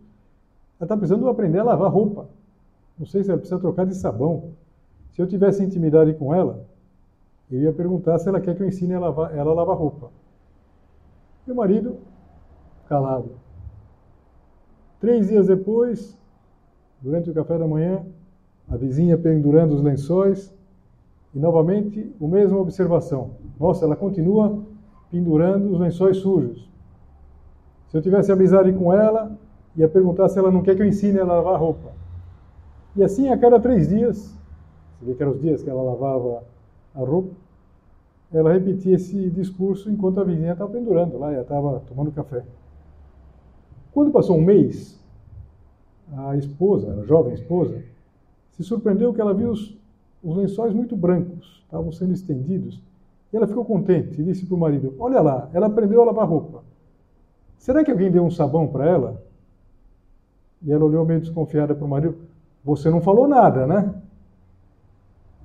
Ela 0.80 0.86
está 0.86 0.98
precisando 0.98 1.28
aprender 1.28 1.60
a 1.60 1.64
lavar 1.64 1.92
roupa. 1.92 2.28
Não 2.98 3.06
sei 3.06 3.24
se 3.24 3.30
ela 3.30 3.38
precisa 3.38 3.60
trocar 3.60 3.86
de 3.86 3.96
sabão. 3.96 4.52
Se 5.12 5.22
eu 5.22 5.28
tivesse 5.28 5.64
intimidade 5.64 6.14
com 6.14 6.34
ela, 6.34 6.66
eu 7.52 7.62
ia 7.62 7.74
perguntar 7.74 8.18
se 8.20 8.28
ela 8.28 8.42
quer 8.42 8.56
que 8.56 8.64
eu 8.64 8.68
ensine 8.68 8.94
a 8.94 9.00
lavar, 9.00 9.36
ela 9.36 9.52
a 9.52 9.54
lavar 9.54 9.78
roupa. 9.78 10.10
E 11.48 11.52
o 11.52 11.56
marido, 11.56 11.98
calado. 12.88 13.32
Três 15.00 15.28
dias 15.28 15.48
depois, 15.48 16.18
durante 17.02 17.30
o 17.30 17.34
café 17.34 17.58
da 17.58 17.68
manhã, 17.68 18.06
a 18.70 18.78
vizinha 18.78 19.18
pendurando 19.18 19.74
os 19.76 19.82
lençóis, 19.82 20.54
e 21.34 21.40
novamente, 21.40 22.14
a 22.22 22.28
mesma 22.28 22.60
observação. 22.60 23.32
Nossa, 23.60 23.86
ela 23.86 23.96
continua 23.96 24.64
pendurando 25.12 25.72
os 25.72 25.80
lençóis 25.80 26.18
sujos. 26.18 26.70
Se 27.90 27.98
eu 27.98 28.02
tivesse 28.02 28.32
amizade 28.32 28.72
com 28.74 28.94
ela, 28.94 29.38
ia 29.76 29.88
perguntar 29.90 30.30
se 30.30 30.40
ela 30.40 30.52
não 30.52 30.62
quer 30.62 30.76
que 30.76 30.82
eu 30.82 30.86
ensine 30.86 31.18
ela 31.18 31.34
a 31.34 31.36
lavar 31.38 31.60
roupa. 31.60 31.92
E 32.96 33.04
assim, 33.04 33.30
a 33.30 33.38
cada 33.38 33.60
três 33.60 33.90
dias, 33.90 34.38
você 35.00 35.06
vê 35.06 35.14
que 35.16 35.24
eram 35.24 35.34
os 35.34 35.42
dias 35.42 35.64
que 35.64 35.70
ela 35.70 35.82
lavava 35.82 36.44
a 36.94 37.00
roupa, 37.00 37.36
ela 38.34 38.54
repetia 38.54 38.96
esse 38.96 39.30
discurso 39.30 39.90
enquanto 39.92 40.20
a 40.20 40.24
vizinha 40.24 40.54
estava 40.54 40.72
pendurando 40.72 41.18
lá, 41.18 41.32
e 41.32 41.40
estava 41.40 41.82
tomando 41.88 42.12
café. 42.12 42.44
Quando 43.92 44.12
passou 44.12 44.38
um 44.38 44.42
mês, 44.42 45.00
a 46.12 46.36
esposa, 46.36 46.94
a 46.94 47.06
jovem 47.06 47.34
esposa, 47.34 47.84
se 48.52 48.64
surpreendeu 48.64 49.14
que 49.14 49.22
ela 49.22 49.34
viu 49.34 49.52
os 49.52 49.78
os 50.24 50.38
lençóis 50.38 50.74
muito 50.74 50.96
brancos 50.96 51.62
estavam 51.66 51.92
sendo 51.92 52.14
estendidos. 52.14 52.82
E 53.32 53.36
ela 53.36 53.48
ficou 53.48 53.66
contente 53.66 54.22
e 54.22 54.24
disse 54.24 54.46
para 54.46 54.56
o 54.56 54.60
marido: 54.60 54.96
Olha 54.98 55.20
lá, 55.20 55.50
ela 55.54 55.68
aprendeu 55.68 56.02
a 56.02 56.06
lavar 56.06 56.28
roupa. 56.28 56.64
Será 57.58 57.84
que 57.84 57.92
alguém 57.92 58.10
deu 58.10 58.24
um 58.24 58.32
sabão 58.32 58.68
para 58.68 58.88
ela? 58.88 59.24
E 60.62 60.72
ela 60.72 60.86
olhou 60.86 61.06
meio 61.06 61.20
desconfiada 61.20 61.76
para 61.76 61.84
o 61.84 61.90
marido: 61.90 62.16
Você 62.64 62.90
não 62.90 63.02
falou 63.02 63.28
nada, 63.28 63.68
né? 63.68 63.94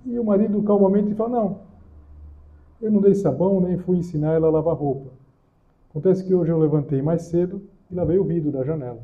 E 0.07 0.19
o 0.19 0.25
marido 0.25 0.63
calmamente 0.63 1.15
falou: 1.15 1.33
Não, 1.33 1.61
eu 2.81 2.91
não 2.91 3.01
dei 3.01 3.15
sabão 3.15 3.61
nem 3.61 3.77
fui 3.79 3.97
ensinar 3.97 4.35
ela 4.35 4.49
a 4.49 4.51
lavar 4.51 4.77
roupa. 4.77 5.11
Acontece 5.91 6.25
que 6.25 6.35
hoje 6.35 6.51
eu 6.51 6.59
levantei 6.59 7.03
mais 7.03 7.23
cedo 7.23 7.63
e 7.91 7.95
lavei 7.95 8.19
o 8.19 8.25
vidro 8.25 8.53
da 8.53 8.63
janela. 8.63 9.01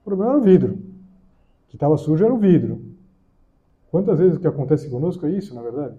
O 0.00 0.04
problema 0.04 0.32
era 0.32 0.40
o 0.40 0.44
vidro. 0.44 0.74
O 0.74 1.68
que 1.68 1.76
estava 1.76 1.96
sujo 1.96 2.24
era 2.24 2.34
o 2.34 2.38
vidro. 2.38 2.80
Quantas 3.90 4.18
vezes 4.18 4.36
o 4.36 4.40
que 4.40 4.46
acontece 4.46 4.90
conosco 4.90 5.24
é 5.26 5.30
isso, 5.30 5.54
na 5.54 5.62
verdade? 5.62 5.96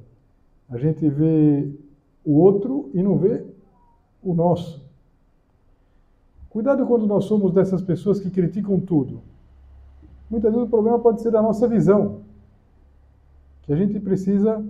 A 0.70 0.77
gente 0.77 1.08
vê 1.10 1.72
o 2.24 2.34
outro 2.34 2.89
e 2.94 3.01
não 3.01 3.17
vê 3.17 3.44
o 4.22 4.34
nosso. 4.34 4.86
Cuidado 6.50 6.86
quando 6.86 7.08
nós 7.08 7.25
somos 7.25 7.51
dessas 7.53 7.82
pessoas 7.82 8.20
que 8.20 8.29
criticam 8.29 8.79
tudo. 8.79 9.22
Muitas 10.29 10.51
vezes 10.51 10.67
o 10.67 10.70
problema 10.70 11.00
pode 11.00 11.22
ser 11.22 11.32
da 11.32 11.41
nossa 11.41 11.67
visão. 11.67 12.22
Que 13.63 13.74
a 13.74 13.75
gente 13.75 14.00
precisa 14.00 14.63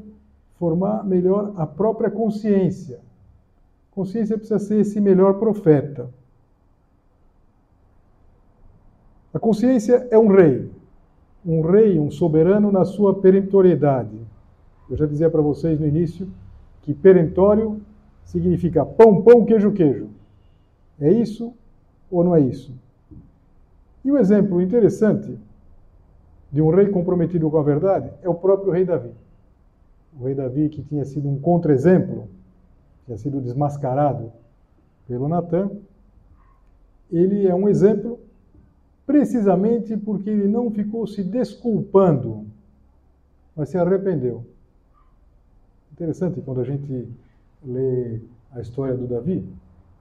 formar 0.60 1.04
melhor 1.04 1.54
a 1.56 1.66
própria 1.66 2.10
consciência. 2.10 3.00
Consciência 3.92 4.38
precisa 4.38 4.60
ser 4.60 4.80
esse 4.80 5.00
melhor 5.00 5.40
profeta. 5.40 6.10
A 9.34 9.40
consciência 9.40 10.08
é 10.10 10.18
um 10.18 10.28
rei. 10.28 10.70
um 11.46 11.62
rei, 11.62 12.00
um 12.00 12.12
soberano 12.12 12.72
na 12.72 12.84
sua 12.84 13.22
perentoriedade. 13.22 14.20
Eu 14.90 14.98
já 14.98 15.06
dizia 15.06 15.30
para 15.30 15.42
vocês 15.42 15.80
no 15.80 15.88
início 15.88 16.28
que 16.82 16.94
perentório 16.94 17.82
significa 18.26 18.86
pão, 18.86 19.22
pão, 19.22 19.46
queijo, 19.46 19.72
queijo. 19.72 20.10
É 21.00 21.12
isso 21.12 21.54
ou 22.12 22.24
não 22.24 22.36
é 22.36 22.42
isso? 22.42 22.74
E 24.04 24.12
um 24.12 24.18
exemplo 24.18 24.62
interessante 24.62 25.38
de 26.52 26.62
um 26.62 26.70
rei 26.70 26.88
comprometido 26.88 27.50
com 27.50 27.58
a 27.58 27.64
verdade 27.64 28.10
é 28.22 28.30
o 28.30 28.36
próprio 28.36 28.72
rei 28.72 28.86
Davi. 28.86 29.12
O 30.14 30.26
rei 30.26 30.36
Davi, 30.36 30.70
que 30.70 30.82
tinha 30.84 31.06
sido 31.06 31.28
um 31.30 31.40
contra-exemplo, 31.40 32.28
tinha 33.06 33.18
sido 33.18 33.42
desmascarado 33.42 34.32
pelo 35.08 35.28
Natan, 35.28 35.72
ele 37.12 37.48
é 37.48 37.56
um 37.56 37.70
exemplo 37.70 38.20
precisamente 39.06 39.96
porque 39.96 40.30
ele 40.30 40.48
não 40.48 40.70
ficou 40.70 41.08
se 41.08 41.24
desculpando, 41.24 42.46
mas 43.56 43.70
se 43.70 43.78
arrependeu. 43.78 44.46
Interessante 45.94 46.42
quando 46.42 46.62
a 46.62 46.64
gente 46.66 47.08
lê 47.66 48.20
a 48.52 48.60
história 48.60 48.96
do 48.96 49.08
Davi, 49.08 49.48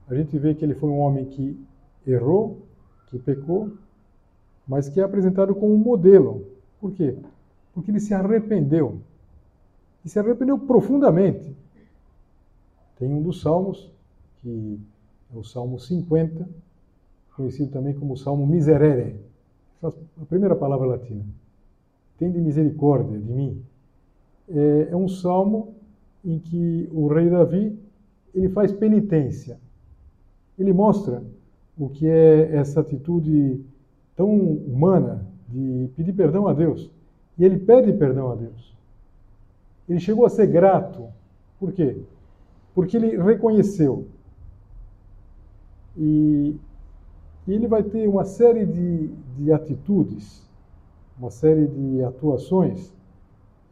a 0.07 0.13
gente 0.13 0.37
vê 0.37 0.53
que 0.53 0.63
ele 0.63 0.75
foi 0.75 0.89
um 0.89 0.99
homem 0.99 1.25
que 1.25 1.57
errou, 2.05 2.59
que 3.07 3.17
pecou, 3.17 3.71
mas 4.67 4.89
que 4.89 4.99
é 4.99 5.03
apresentado 5.03 5.55
como 5.55 5.73
um 5.73 5.77
modelo. 5.77 6.45
Por 6.79 6.91
quê? 6.91 7.15
Porque 7.73 7.89
ele 7.89 7.99
se 7.99 8.13
arrependeu. 8.13 8.99
E 10.07 10.09
se 10.09 10.17
arrependeu 10.17 10.57
profundamente. 10.57 11.53
Tem 12.97 13.13
um 13.13 13.21
dos 13.21 13.41
salmos, 13.41 13.91
que 14.41 14.79
é 15.35 15.37
o 15.37 15.43
Salmo 15.43 15.77
50, 15.77 16.47
conhecido 17.35 17.71
também 17.71 17.93
como 17.93 18.13
o 18.13 18.17
Salmo 18.17 18.47
Miserere. 18.47 19.19
A 19.83 19.91
primeira 20.29 20.55
palavra 20.55 20.87
latina. 20.87 21.25
Tende 22.17 22.39
misericórdia 22.39 23.19
de 23.19 23.33
mim. 23.33 23.61
É, 24.47 24.87
é 24.91 24.95
um 24.95 25.09
salmo 25.09 25.75
em 26.23 26.39
que 26.39 26.87
o 26.93 27.09
rei 27.09 27.29
Davi 27.29 27.77
ele 28.33 28.47
faz 28.47 28.71
penitência. 28.71 29.59
Ele 30.57 30.71
mostra 30.71 31.21
o 31.77 31.89
que 31.89 32.07
é 32.07 32.55
essa 32.55 32.79
atitude 32.79 33.59
tão 34.15 34.33
humana 34.33 35.27
de 35.49 35.89
pedir 35.97 36.13
perdão 36.13 36.47
a 36.47 36.53
Deus. 36.53 36.89
E 37.37 37.43
ele 37.43 37.59
pede 37.59 37.91
perdão 37.91 38.31
a 38.31 38.35
Deus. 38.35 38.76
Ele 39.87 39.99
chegou 39.99 40.25
a 40.25 40.29
ser 40.29 40.47
grato. 40.47 41.07
Por 41.59 41.71
quê? 41.71 41.97
Porque 42.75 42.97
ele 42.97 43.17
reconheceu. 43.17 44.07
E, 45.95 46.55
e 47.47 47.53
ele 47.53 47.67
vai 47.67 47.81
ter 47.83 48.07
uma 48.07 48.25
série 48.25 48.65
de, 48.65 49.07
de 49.37 49.51
atitudes, 49.51 50.45
uma 51.17 51.31
série 51.31 51.67
de 51.67 52.03
atuações, 52.03 52.93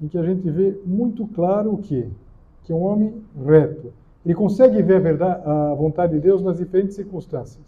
em 0.02 0.08
que 0.08 0.18
a 0.18 0.24
gente 0.24 0.50
vê 0.50 0.80
muito 0.86 1.28
claro 1.28 1.74
o 1.74 1.78
quê? 1.78 2.08
Que 2.64 2.72
é 2.72 2.76
um 2.76 2.82
homem 2.84 3.22
reto. 3.46 3.94
Ele 4.26 4.34
consegue 4.34 4.82
ver 4.82 4.96
a, 4.96 5.00
verdade, 5.00 5.44
a 5.46 5.76
vontade 5.76 6.14
de 6.14 6.20
Deus 6.20 6.42
nas 6.42 6.58
diferentes 6.58 6.96
circunstâncias. 6.96 7.64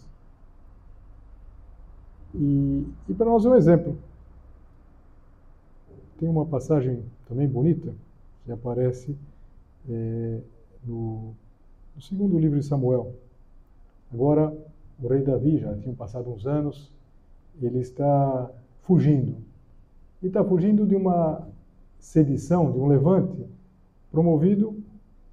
E, 2.33 2.87
e 3.07 3.13
para 3.13 3.27
nós 3.27 3.45
é 3.45 3.49
um 3.49 3.55
exemplo. 3.55 3.95
Tem 6.17 6.27
uma 6.27 6.45
passagem 6.45 7.03
também 7.27 7.47
bonita 7.47 7.93
que 8.47 8.51
aparece 8.53 9.13
é, 9.89 10.39
no, 10.85 11.35
no 11.93 12.01
segundo 12.01 12.39
livro 12.39 12.57
de 12.57 12.65
Samuel. 12.65 13.13
Agora, 14.11 14.55
o 15.03 15.07
rei 15.09 15.21
Davi, 15.21 15.57
já 15.57 15.75
tinham 15.75 15.93
passado 15.93 16.31
uns 16.31 16.47
anos, 16.47 16.89
ele 17.61 17.79
está 17.79 18.49
fugindo. 18.83 19.35
E 20.23 20.27
está 20.27 20.45
fugindo 20.45 20.87
de 20.87 20.95
uma 20.95 21.45
sedição, 21.99 22.71
de 22.71 22.79
um 22.79 22.87
levante, 22.87 23.45
promovido 24.09 24.81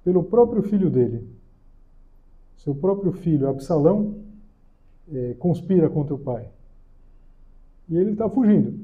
pelo 0.03 0.21
próprio 0.21 0.61
filho 0.61 0.89
dele. 0.89 1.25
Seu 2.57 2.75
próprio 2.75 3.13
filho, 3.13 3.47
Absalão, 3.47 4.15
é, 5.09 5.35
conspira 5.39 5.89
contra 5.89 6.13
o 6.13 6.19
pai. 6.19 6.49
E 7.87 7.95
ele 7.95 8.11
está 8.11 8.29
fugindo. 8.29 8.77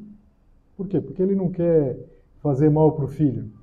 Por 0.78 0.88
quê? 0.88 1.02
Porque 1.02 1.22
ele 1.22 1.36
não 1.36 1.52
quer 1.52 2.00
fazer 2.42 2.70
mal 2.70 2.94
para 2.94 3.04
o 3.04 3.10
filho. 3.10 3.60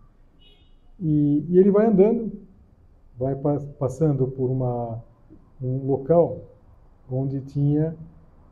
E, 1.01 1.45
e, 1.49 1.59
ele 1.59 1.71
vai 1.71 1.87
andando, 1.87 2.33
vai 3.19 3.35
passando 3.79 4.27
por 4.29 4.51
uma, 4.51 5.03
um 5.63 5.87
local 5.87 6.41
onde 7.11 7.41
tinha 7.41 7.95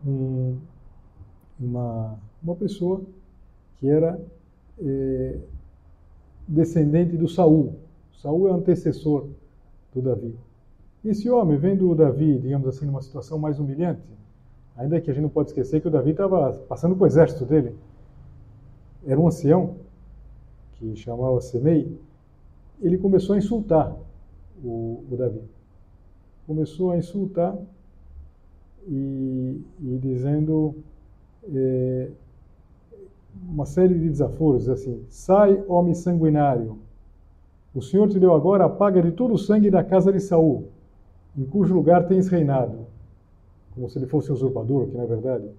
um, 0.07 0.57
uma, 1.59 2.19
uma 2.43 2.55
pessoa 2.55 3.03
que 3.79 3.89
era 3.89 4.21
é, 4.81 5.39
descendente 6.47 7.17
do 7.17 7.29
Saul. 7.29 7.75
Saul 8.13 8.49
é 8.49 8.53
antecessor 8.53 9.29
do 9.93 10.01
Davi. 10.01 10.35
Esse 11.05 11.29
homem, 11.31 11.59
vendo 11.59 11.91
o 11.91 11.95
Davi, 11.95 12.39
digamos 12.39 12.69
assim, 12.69 12.87
numa 12.87 13.03
situação 13.03 13.39
mais 13.39 13.59
humilhante, 13.59 14.03
Ainda 14.77 15.01
que 15.01 15.11
a 15.11 15.15
gente 15.15 15.23
não 15.23 15.31
pode 15.31 15.49
esquecer 15.49 15.81
que 15.81 15.89
o 15.89 15.91
Davi 15.91 16.11
estava 16.11 16.53
passando 16.69 16.95
com 16.95 17.05
o 17.05 17.07
exército 17.07 17.47
dele. 17.47 17.75
Era 19.07 19.19
um 19.19 19.27
ancião, 19.27 19.77
que 20.75 20.95
chamava 20.97 21.41
Semei. 21.41 21.99
Ele 22.81 22.99
começou 22.99 23.35
a 23.35 23.39
insultar 23.39 23.95
o, 24.63 25.05
o 25.11 25.17
Davi. 25.17 25.41
Começou 26.47 26.91
a 26.91 26.97
insultar 26.97 27.57
e, 28.87 29.61
e 29.81 29.99
dizendo 29.99 30.75
é, 31.53 32.11
uma 33.49 33.67
série 33.67 33.95
de 33.95 34.09
desaforos, 34.09 34.69
assim, 34.69 35.03
sai, 35.09 35.63
homem 35.69 35.95
sanguinário, 35.95 36.79
o 37.75 37.83
Senhor 37.83 38.09
te 38.09 38.19
deu 38.19 38.35
agora 38.35 38.65
a 38.65 38.69
paga 38.69 39.03
de 39.03 39.13
todo 39.13 39.35
o 39.35 39.39
sangue 39.39 39.71
da 39.71 39.85
casa 39.85 40.13
de 40.13 40.21
Saul, 40.21 40.69
em 41.37 41.45
cujo 41.45 41.75
lugar 41.75 42.07
tens 42.07 42.29
reinado 42.29 42.87
como 43.77 43.91
se 43.91 43.99
ele 43.99 44.07
fosse 44.07 44.33
usurpador, 44.33 44.87
que 44.87 44.97
não 44.97 45.05
é 45.05 45.07
verdade. 45.07 45.51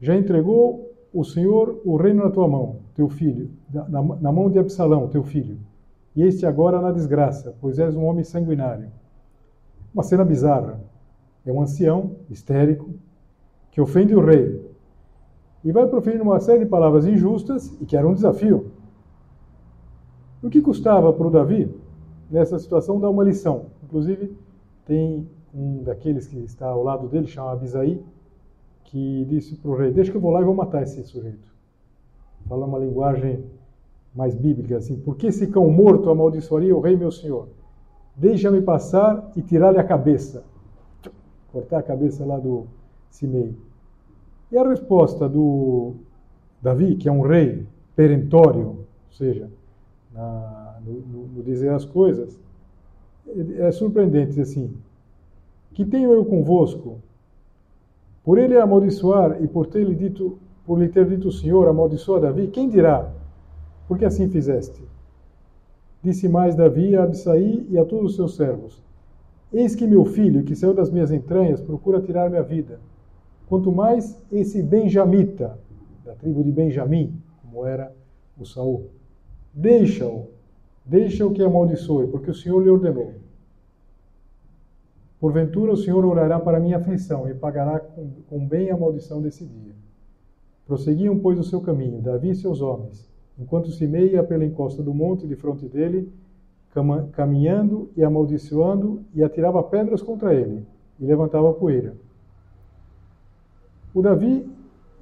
Já 0.00 0.16
entregou 0.16 0.92
o 1.14 1.24
Senhor 1.24 1.80
o 1.84 1.96
reino 1.96 2.24
na 2.24 2.30
tua 2.30 2.48
mão, 2.48 2.76
teu 2.94 3.08
filho, 3.08 3.48
na, 3.72 4.02
na 4.02 4.32
mão 4.32 4.50
de 4.50 4.58
Absalão, 4.58 5.08
teu 5.08 5.22
filho. 5.22 5.56
E 6.14 6.22
este 6.22 6.44
agora 6.44 6.80
na 6.80 6.90
desgraça, 6.90 7.54
pois 7.60 7.78
és 7.78 7.94
um 7.94 8.04
homem 8.04 8.24
sanguinário. 8.24 8.90
Uma 9.94 10.02
cena 10.02 10.24
bizarra. 10.24 10.80
É 11.44 11.52
um 11.52 11.62
ancião, 11.62 12.16
histérico, 12.28 12.90
que 13.70 13.80
ofende 13.80 14.14
o 14.14 14.24
rei. 14.24 14.68
E 15.64 15.72
vai 15.72 15.86
proferindo 15.86 16.24
uma 16.24 16.40
série 16.40 16.60
de 16.60 16.66
palavras 16.66 17.06
injustas 17.06 17.76
e 17.80 17.86
que 17.86 17.96
era 17.96 18.06
um 18.06 18.14
desafio. 18.14 18.72
O 20.42 20.48
que 20.48 20.60
custava 20.60 21.12
para 21.12 21.26
o 21.26 21.30
Davi, 21.30 21.74
nessa 22.30 22.58
situação, 22.58 22.98
dar 22.98 23.10
uma 23.10 23.22
lição? 23.22 23.66
Inclusive, 23.84 24.36
tem 24.86 25.28
um 25.54 25.82
daqueles 25.82 26.26
que 26.26 26.38
está 26.38 26.66
ao 26.66 26.82
lado 26.82 27.08
dele, 27.08 27.26
chama 27.26 27.52
Abisaí, 27.52 28.02
que 28.84 29.24
disse 29.26 29.56
para 29.56 29.70
o 29.70 29.76
rei: 29.76 29.92
Deixa 29.92 30.10
que 30.10 30.16
eu 30.16 30.20
vou 30.20 30.30
lá 30.30 30.40
e 30.40 30.44
vou 30.44 30.54
matar 30.54 30.82
esse 30.82 31.02
sujeito. 31.04 31.54
Fala 32.48 32.66
uma 32.66 32.78
linguagem 32.78 33.44
mais 34.14 34.34
bíblica 34.34 34.76
assim: 34.76 34.96
Por 34.96 35.16
que 35.16 35.28
esse 35.28 35.46
cão 35.46 35.68
morto 35.70 36.10
amaldiçoaria 36.10 36.76
o 36.76 36.80
rei 36.80 36.96
meu 36.96 37.10
senhor? 37.10 37.48
Deixa-me 38.16 38.60
passar 38.60 39.30
e 39.36 39.42
tirar-lhe 39.42 39.78
a 39.78 39.84
cabeça. 39.84 40.44
Cortar 41.52 41.78
a 41.78 41.82
cabeça 41.82 42.24
lá 42.24 42.38
do 42.38 42.66
Simei. 43.10 43.54
E 44.52 44.58
a 44.58 44.68
resposta 44.68 45.28
do 45.28 45.94
Davi, 46.60 46.96
que 46.96 47.08
é 47.08 47.12
um 47.12 47.22
rei 47.22 47.66
perentório, 47.96 48.66
ou 48.66 48.86
seja, 49.12 49.50
na, 50.12 50.78
no, 50.84 50.92
no, 50.92 51.26
no 51.28 51.42
dizer 51.42 51.70
as 51.70 51.84
coisas, 51.84 52.38
é 53.58 53.70
surpreendente 53.70 54.40
assim 54.40 54.74
que 55.72 55.84
tenho 55.84 56.12
eu 56.12 56.24
convosco? 56.24 56.98
Por 58.24 58.38
ele 58.38 58.56
amaldiçoar 58.58 59.42
e 59.42 59.48
por 59.48 59.66
ter 59.66 59.84
lhe 59.84 59.94
dito, 59.94 60.38
por 60.66 60.78
lhe 60.78 60.88
ter 60.88 61.06
dito 61.06 61.28
o 61.28 61.32
Senhor, 61.32 61.66
amaldiçoa 61.68 62.20
Davi, 62.20 62.48
quem 62.48 62.68
dirá? 62.68 63.10
Porque 63.90 64.04
assim 64.04 64.28
fizeste. 64.28 64.80
Disse 66.00 66.28
mais 66.28 66.54
Davi 66.54 66.94
a 66.94 67.02
Absaí 67.02 67.66
e 67.68 67.76
a 67.76 67.84
todos 67.84 68.10
os 68.10 68.14
seus 68.14 68.36
servos: 68.36 68.80
Eis 69.52 69.74
que 69.74 69.84
meu 69.84 70.04
filho, 70.04 70.44
que 70.44 70.54
saiu 70.54 70.72
das 70.72 70.92
minhas 70.92 71.10
entranhas, 71.10 71.60
procura 71.60 72.00
tirar 72.00 72.30
minha 72.30 72.44
vida. 72.44 72.78
Quanto 73.48 73.72
mais 73.72 74.16
esse 74.30 74.62
benjamita, 74.62 75.58
da 76.04 76.14
tribo 76.14 76.44
de 76.44 76.52
Benjamim, 76.52 77.20
como 77.42 77.66
era 77.66 77.92
o 78.38 78.46
Saul. 78.46 78.90
Deixa-o, 79.52 80.28
deixa-o 80.84 81.32
que 81.32 81.42
amaldiçoe, 81.42 82.06
porque 82.06 82.30
o 82.30 82.34
Senhor 82.34 82.62
lhe 82.62 82.70
ordenou. 82.70 83.14
Porventura 85.18 85.72
o 85.72 85.76
Senhor 85.76 86.04
orará 86.04 86.38
para 86.38 86.60
minha 86.60 86.76
aflição 86.76 87.28
e 87.28 87.34
pagará 87.34 87.80
com, 87.80 88.08
com 88.28 88.46
bem 88.46 88.70
a 88.70 88.76
maldição 88.76 89.20
desse 89.20 89.44
dia. 89.44 89.74
Prosseguiam, 90.64 91.18
pois, 91.18 91.40
o 91.40 91.42
seu 91.42 91.60
caminho, 91.60 92.00
Davi 92.00 92.30
e 92.30 92.36
seus 92.36 92.60
homens, 92.60 93.09
enquanto 93.40 93.70
Simei 93.70 94.12
ia 94.12 94.22
pela 94.22 94.44
encosta 94.44 94.82
do 94.82 94.92
monte 94.92 95.26
de 95.26 95.34
fronte 95.34 95.66
dele, 95.66 96.12
caminhando 97.12 97.90
e 97.96 98.04
amaldiçoando, 98.04 99.02
e 99.14 99.22
atirava 99.22 99.62
pedras 99.62 100.02
contra 100.02 100.34
ele, 100.34 100.64
e 101.00 101.04
levantava 101.04 101.52
poeira. 101.52 101.94
O 103.92 104.02
Davi 104.02 104.46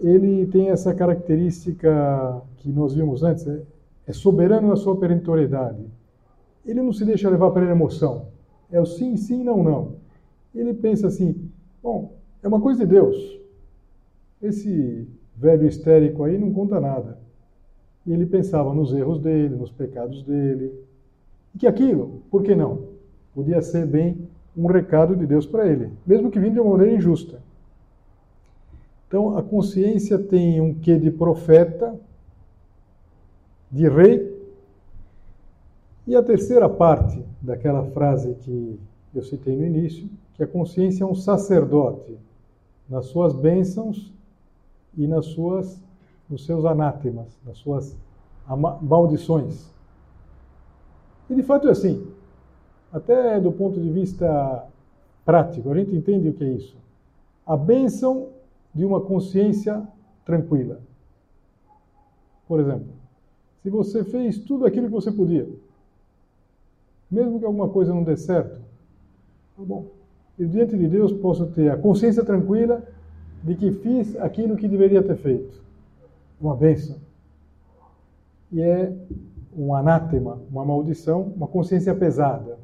ele 0.00 0.46
tem 0.46 0.70
essa 0.70 0.94
característica 0.94 2.40
que 2.58 2.70
nós 2.70 2.94
vimos 2.94 3.22
antes, 3.22 3.46
é, 3.46 3.62
é 4.06 4.12
soberano 4.12 4.68
na 4.68 4.76
sua 4.76 4.96
perentoriedade. 4.96 5.84
Ele 6.64 6.80
não 6.80 6.92
se 6.92 7.04
deixa 7.04 7.28
levar 7.28 7.50
pela 7.50 7.70
emoção. 7.70 8.26
É 8.70 8.80
o 8.80 8.86
sim, 8.86 9.16
sim, 9.16 9.42
não, 9.42 9.62
não. 9.62 9.96
Ele 10.54 10.72
pensa 10.72 11.08
assim: 11.08 11.50
bom, 11.82 12.12
é 12.42 12.48
uma 12.48 12.60
coisa 12.60 12.80
de 12.80 12.86
Deus. 12.86 13.40
Esse 14.40 15.08
velho 15.36 15.66
histérico 15.66 16.24
aí 16.24 16.38
não 16.38 16.52
conta 16.52 16.80
nada. 16.80 17.18
E 18.08 18.12
ele 18.14 18.24
pensava 18.24 18.72
nos 18.72 18.94
erros 18.94 19.20
dele, 19.20 19.54
nos 19.54 19.70
pecados 19.70 20.22
dele. 20.22 20.72
E 21.54 21.58
que 21.58 21.66
aquilo, 21.66 22.22
por 22.30 22.42
que 22.42 22.54
não? 22.54 22.84
Podia 23.34 23.60
ser 23.60 23.84
bem 23.84 24.26
um 24.56 24.66
recado 24.66 25.14
de 25.14 25.26
Deus 25.26 25.44
para 25.44 25.68
ele, 25.68 25.92
mesmo 26.06 26.30
que 26.30 26.40
vindo 26.40 26.54
de 26.54 26.60
uma 26.60 26.70
maneira 26.70 26.96
injusta. 26.96 27.38
Então, 29.06 29.36
a 29.36 29.42
consciência 29.42 30.18
tem 30.18 30.58
um 30.58 30.72
quê 30.72 30.98
de 30.98 31.10
profeta, 31.10 31.94
de 33.70 33.86
rei. 33.86 34.34
E 36.06 36.16
a 36.16 36.22
terceira 36.22 36.66
parte 36.66 37.22
daquela 37.42 37.84
frase 37.90 38.34
que 38.36 38.80
eu 39.14 39.22
citei 39.22 39.54
no 39.54 39.66
início, 39.66 40.08
que 40.32 40.42
a 40.42 40.46
consciência 40.46 41.04
é 41.04 41.06
um 41.06 41.14
sacerdote 41.14 42.16
nas 42.88 43.04
suas 43.04 43.34
bênçãos 43.34 44.10
e 44.96 45.06
nas 45.06 45.26
suas, 45.26 45.78
nos 46.28 46.44
seus 46.44 46.64
anátemas, 46.64 47.38
nas 47.44 47.58
suas 47.58 47.96
maldições. 48.82 49.72
E 51.28 51.34
de 51.34 51.42
fato 51.42 51.68
é 51.68 51.70
assim. 51.70 52.06
Até 52.92 53.38
do 53.40 53.52
ponto 53.52 53.80
de 53.80 53.90
vista 53.90 54.66
prático, 55.24 55.70
a 55.70 55.76
gente 55.76 55.94
entende 55.94 56.28
o 56.28 56.32
que 56.32 56.44
é 56.44 56.48
isso. 56.48 56.76
A 57.46 57.56
bênção 57.56 58.28
de 58.74 58.84
uma 58.84 59.00
consciência 59.00 59.86
tranquila. 60.24 60.80
Por 62.46 62.60
exemplo, 62.60 62.86
se 63.62 63.68
você 63.68 64.04
fez 64.04 64.38
tudo 64.38 64.64
aquilo 64.64 64.86
que 64.86 64.92
você 64.92 65.12
podia, 65.12 65.46
mesmo 67.10 67.38
que 67.38 67.44
alguma 67.44 67.68
coisa 67.68 67.92
não 67.92 68.02
dê 68.02 68.16
certo, 68.16 68.58
tá 69.56 69.62
bom. 69.62 69.86
E 70.38 70.46
diante 70.46 70.76
de 70.76 70.86
Deus 70.86 71.12
posso 71.12 71.46
ter 71.46 71.70
a 71.70 71.76
consciência 71.76 72.24
tranquila 72.24 72.82
de 73.42 73.54
que 73.54 73.70
fiz 73.72 74.16
aquilo 74.16 74.56
que 74.56 74.68
deveria 74.68 75.02
ter 75.02 75.16
feito. 75.16 75.67
Uma 76.40 76.54
bênção. 76.54 76.96
E 78.52 78.60
é 78.60 78.92
um 79.56 79.74
anátema, 79.74 80.40
uma 80.50 80.64
maldição, 80.64 81.32
uma 81.36 81.46
consciência 81.46 81.94
pesada. 81.94 82.58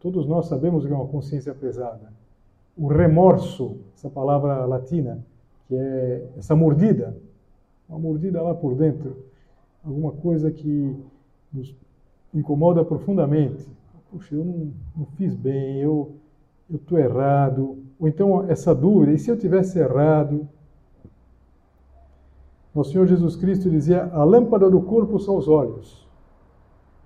Todos 0.00 0.26
nós 0.26 0.46
sabemos 0.46 0.84
o 0.84 0.86
que 0.86 0.92
é 0.92 0.96
uma 0.96 1.08
consciência 1.08 1.54
pesada. 1.54 2.12
O 2.76 2.86
remorso, 2.86 3.78
essa 3.94 4.08
palavra 4.08 4.64
latina, 4.66 5.24
que 5.66 5.74
é 5.74 6.26
essa 6.36 6.54
mordida, 6.54 7.16
uma 7.88 7.98
mordida 7.98 8.40
lá 8.42 8.54
por 8.54 8.74
dentro, 8.74 9.24
alguma 9.84 10.12
coisa 10.12 10.50
que 10.50 10.94
nos 11.52 11.74
incomoda 12.34 12.84
profundamente. 12.84 13.66
Puxa, 14.10 14.34
eu 14.34 14.44
não, 14.44 14.72
não 14.96 15.06
fiz 15.16 15.34
bem, 15.34 15.78
eu 15.78 16.12
estou 16.70 16.98
errado. 16.98 17.78
Ou 17.98 18.06
então 18.06 18.48
essa 18.48 18.74
dúvida, 18.74 19.12
e 19.12 19.18
se 19.18 19.30
eu 19.30 19.38
tivesse 19.38 19.78
errado? 19.78 20.48
Nosso 22.76 22.92
Senhor 22.92 23.06
Jesus 23.06 23.36
Cristo 23.36 23.70
dizia: 23.70 24.04
a 24.12 24.22
lâmpada 24.22 24.68
do 24.68 24.82
corpo 24.82 25.18
são 25.18 25.38
os 25.38 25.48
olhos. 25.48 26.06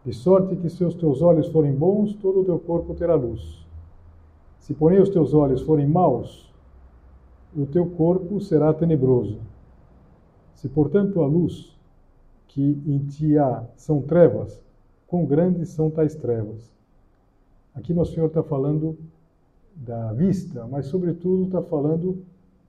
De 0.04 0.12
sorte 0.12 0.56
que 0.56 0.68
se 0.68 0.84
os 0.84 0.96
teus 0.96 1.22
olhos 1.22 1.46
forem 1.46 1.72
bons, 1.72 2.12
todo 2.14 2.40
o 2.40 2.44
teu 2.44 2.58
corpo 2.58 2.92
terá 2.92 3.14
luz. 3.14 3.64
Se, 4.58 4.74
porém, 4.74 5.00
os 5.00 5.10
teus 5.10 5.32
olhos 5.32 5.62
forem 5.62 5.86
maus, 5.86 6.52
o 7.56 7.66
teu 7.66 7.86
corpo 7.86 8.40
será 8.40 8.74
tenebroso. 8.74 9.38
Se, 10.54 10.68
portanto, 10.68 11.22
a 11.22 11.26
luz 11.26 11.78
que 12.48 12.82
em 12.84 12.98
ti 13.06 13.38
há 13.38 13.64
são 13.76 14.02
trevas, 14.02 14.60
quão 15.06 15.24
grandes 15.24 15.68
são 15.68 15.88
tais 15.88 16.16
trevas? 16.16 16.74
Aqui 17.76 17.94
Nosso 17.94 18.12
Senhor 18.12 18.26
está 18.26 18.42
falando 18.42 18.98
da 19.76 20.12
vista, 20.14 20.66
mas, 20.68 20.86
sobretudo, 20.86 21.44
está 21.44 21.62
falando 21.62 22.24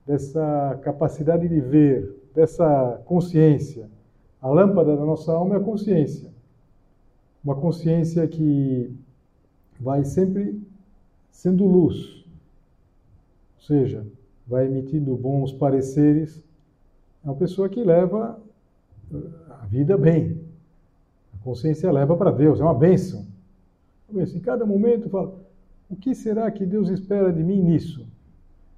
dessa 0.06 0.78
capacidade 0.82 1.48
de 1.48 1.60
ver, 1.60 2.21
dessa 2.34 3.02
consciência. 3.04 3.88
A 4.40 4.48
lâmpada 4.48 4.96
da 4.96 5.04
nossa 5.04 5.32
alma 5.32 5.54
é 5.54 5.58
a 5.58 5.62
consciência. 5.62 6.30
Uma 7.44 7.54
consciência 7.54 8.26
que 8.26 8.94
vai 9.78 10.04
sempre 10.04 10.60
sendo 11.30 11.66
luz, 11.66 12.24
ou 13.56 13.62
seja, 13.62 14.06
vai 14.46 14.66
emitindo 14.66 15.16
bons 15.16 15.52
pareceres. 15.52 16.42
É 17.24 17.28
uma 17.28 17.36
pessoa 17.36 17.68
que 17.68 17.82
leva 17.82 18.40
eh, 19.12 19.16
a 19.50 19.66
vida 19.66 19.96
bem. 19.96 20.40
A 21.34 21.44
consciência 21.44 21.90
leva 21.90 22.16
para 22.16 22.30
Deus, 22.30 22.60
é 22.60 22.62
uma 22.62 22.74
bênção. 22.74 23.26
Em 24.14 24.40
cada 24.40 24.66
momento 24.66 25.08
fala, 25.08 25.34
o 25.88 25.96
que 25.96 26.14
será 26.14 26.50
que 26.50 26.66
Deus 26.66 26.88
espera 26.90 27.32
de 27.32 27.42
mim 27.42 27.60
nisso? 27.62 28.06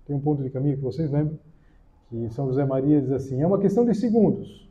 Tem 0.07 0.14
um 0.14 0.21
ponto 0.21 0.43
de 0.43 0.51
caminho 0.51 0.77
que 0.77 0.83
vocês 0.83 1.11
lembram? 1.11 1.38
Que 2.14 2.29
São 2.31 2.46
José 2.46 2.64
Maria 2.64 3.00
diz 3.00 3.11
assim: 3.11 3.42
é 3.42 3.46
uma 3.46 3.59
questão 3.59 3.85
de 3.85 3.94
segundos. 3.94 4.68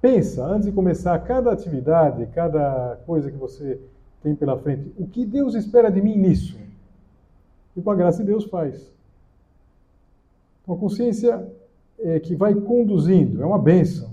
Pensa, 0.00 0.44
antes 0.44 0.66
de 0.66 0.72
começar 0.72 1.18
cada 1.20 1.52
atividade, 1.52 2.26
cada 2.26 2.96
coisa 3.06 3.30
que 3.30 3.36
você 3.36 3.80
tem 4.22 4.34
pela 4.34 4.58
frente, 4.58 4.92
o 4.98 5.06
que 5.06 5.24
Deus 5.24 5.54
espera 5.54 5.90
de 5.90 6.00
mim 6.02 6.16
nisso? 6.16 6.58
E 7.76 7.80
com 7.80 7.90
a 7.90 7.94
graça 7.94 8.18
de 8.18 8.30
Deus 8.30 8.44
faz. 8.44 8.92
Uma 10.66 10.76
consciência 10.76 11.48
é, 11.98 12.18
que 12.20 12.34
vai 12.34 12.54
conduzindo, 12.54 13.42
é 13.42 13.46
uma 13.46 13.58
bênção. 13.58 14.10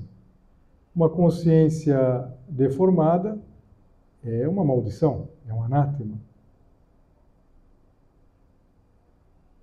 Uma 0.96 1.10
consciência 1.10 2.32
deformada 2.48 3.38
é 4.24 4.48
uma 4.48 4.64
maldição, 4.64 5.28
é 5.48 5.54
um 5.54 5.64
anátema. 5.64 6.18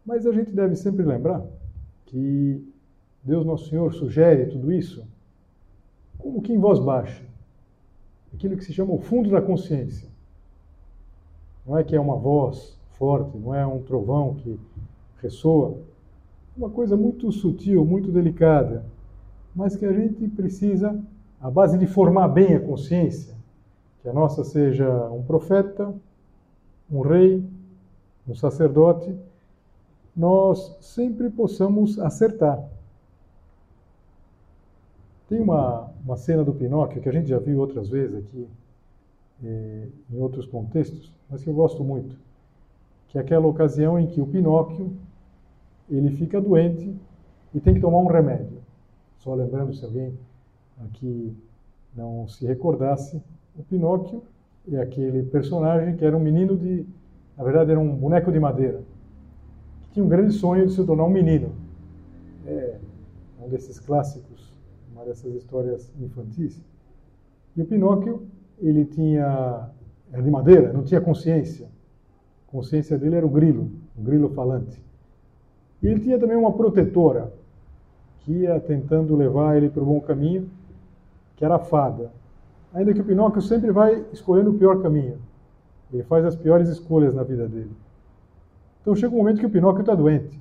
Mas 0.05 0.27
a 0.27 0.33
gente 0.33 0.51
deve 0.51 0.77
sempre 0.77 1.05
lembrar 1.05 1.43
que 2.13 2.63
Deus 3.25 3.47
Nosso 3.47 3.71
Senhor 3.71 3.91
sugere 3.95 4.47
tudo 4.47 4.71
isso 4.71 5.03
como 6.19 6.43
que 6.43 6.53
em 6.53 6.59
voz 6.59 6.79
baixa. 6.79 7.25
Aquilo 8.35 8.57
que 8.57 8.65
se 8.65 8.73
chama 8.73 8.93
o 8.93 9.01
fundo 9.01 9.31
da 9.31 9.41
consciência. 9.41 10.09
Não 11.67 11.77
é 11.77 11.83
que 11.83 11.97
é 11.97 12.01
uma 12.01 12.17
voz 12.17 12.79
forte, 12.99 13.37
não 13.37 13.55
é 13.55 13.67
um 13.67 13.83
trovão 13.83 14.35
que 14.35 14.59
ressoa. 15.21 15.79
Uma 16.55 16.69
coisa 16.69 16.97
muito 16.97 17.33
sutil, 17.33 17.85
muito 17.85 18.13
delicada, 18.13 18.85
mas 19.55 19.75
que 19.75 19.87
a 19.87 19.93
gente 19.93 20.29
precisa, 20.29 21.03
a 21.41 21.51
base 21.51 21.79
de 21.79 21.87
formar 21.87 22.29
bem 22.29 22.55
a 22.55 22.61
consciência, 22.61 23.35
que 24.03 24.09
a 24.09 24.13
nossa 24.13 24.45
seja 24.45 24.89
um 25.11 25.23
profeta, 25.23 25.95
um 26.91 27.01
rei, 27.01 27.43
um 28.29 28.35
sacerdote, 28.35 29.15
nós 30.15 30.77
sempre 30.81 31.31
possamos 31.31 31.99
acertar. 31.99 32.63
Tem 35.29 35.41
uma, 35.41 35.91
uma 36.05 36.17
cena 36.17 36.45
do 36.45 36.53
Pinóquio 36.53 37.01
que 37.01 37.09
a 37.09 37.13
gente 37.13 37.29
já 37.29 37.39
viu 37.39 37.59
outras 37.59 37.89
vezes 37.89 38.17
aqui, 38.17 38.47
eh, 39.43 39.89
em 40.11 40.19
outros 40.21 40.47
contextos, 40.47 41.11
mas 41.31 41.43
que 41.43 41.49
eu 41.49 41.55
gosto 41.55 41.83
muito, 41.83 42.15
que 43.09 43.17
é 43.17 43.21
aquela 43.23 43.47
ocasião 43.47 43.99
em 43.99 44.07
que 44.07 44.21
o 44.21 44.27
Pinóquio 44.27 44.93
ele 45.89 46.11
fica 46.17 46.41
doente 46.41 46.95
e 47.55 47.61
tem 47.61 47.75
que 47.75 47.81
tomar 47.81 47.99
um 47.99 48.07
remédio. 48.07 48.59
Só 49.19 49.35
lembrando, 49.35 49.75
se 49.75 49.85
alguém 49.85 50.13
aqui 50.85 51.35
não 51.97 52.29
se 52.29 52.45
recordasse, 52.45 53.23
o 53.57 53.63
Pinóquio 53.63 54.23
é 54.71 54.81
aquele 54.81 55.23
personagem 55.23 55.97
que 55.97 56.05
era 56.05 56.17
um 56.17 56.21
menino 56.21 56.57
de, 56.57 56.87
na 57.37 57.45
verdade 57.45 57.71
era 57.71 57.81
um 57.81 57.95
boneco 57.95 58.31
de 58.31 58.39
madeira 58.39 58.83
tinha 59.93 60.05
um 60.05 60.09
grande 60.09 60.33
sonho 60.33 60.67
de 60.67 60.73
se 60.73 60.85
tornar 60.85 61.05
um 61.05 61.11
menino. 61.11 61.53
É 62.47 62.79
um 63.41 63.49
desses 63.49 63.79
clássicos, 63.79 64.53
uma 64.93 65.05
dessas 65.05 65.35
histórias 65.35 65.91
infantis. 66.01 66.61
E 67.57 67.63
o 67.63 67.67
Pinóquio, 67.67 68.23
ele 68.59 68.85
tinha, 68.85 69.69
era 70.13 70.23
de 70.23 70.31
madeira, 70.31 70.73
não 70.73 70.83
tinha 70.83 71.01
consciência. 71.01 71.69
A 72.49 72.51
consciência 72.51 72.97
dele 72.97 73.17
era 73.17 73.27
o 73.27 73.31
grilo, 73.31 73.71
o 73.97 74.03
grilo 74.03 74.31
falante. 74.31 74.83
E 75.83 75.89
ele 75.89 76.01
tinha 76.01 76.19
também 76.19 76.37
uma 76.37 76.53
protetora, 76.53 77.33
que 78.21 78.33
ia 78.33 78.61
tentando 78.61 79.17
levar 79.17 79.57
ele 79.57 79.69
para 79.69 79.83
o 79.83 79.87
bom 79.87 80.01
caminho, 80.01 80.49
que 81.37 81.45
era 81.45 81.57
a 81.57 81.59
fada. 81.59 82.13
Ainda 82.73 82.95
que 82.95 83.01
o 83.01 83.05
Pinóquio 83.05 83.43
sempre 83.43 83.73
vai 83.73 84.05
escolhendo 84.13 84.51
o 84.51 84.59
pior 84.59 84.81
caminho. 84.81 85.19
Ele 85.93 86.05
faz 86.05 86.25
as 86.25 86.37
piores 86.37 86.69
escolhas 86.69 87.15
na 87.15 87.23
vida 87.23 87.49
dele. 87.49 87.73
Então 88.83 88.97
chega 88.97 89.15
um 89.15 89.19
momento 89.19 89.39
que 89.39 89.47
o 89.47 89.51
Pinóquio 89.51 89.81
está 89.81 89.95
doente. 89.95 90.39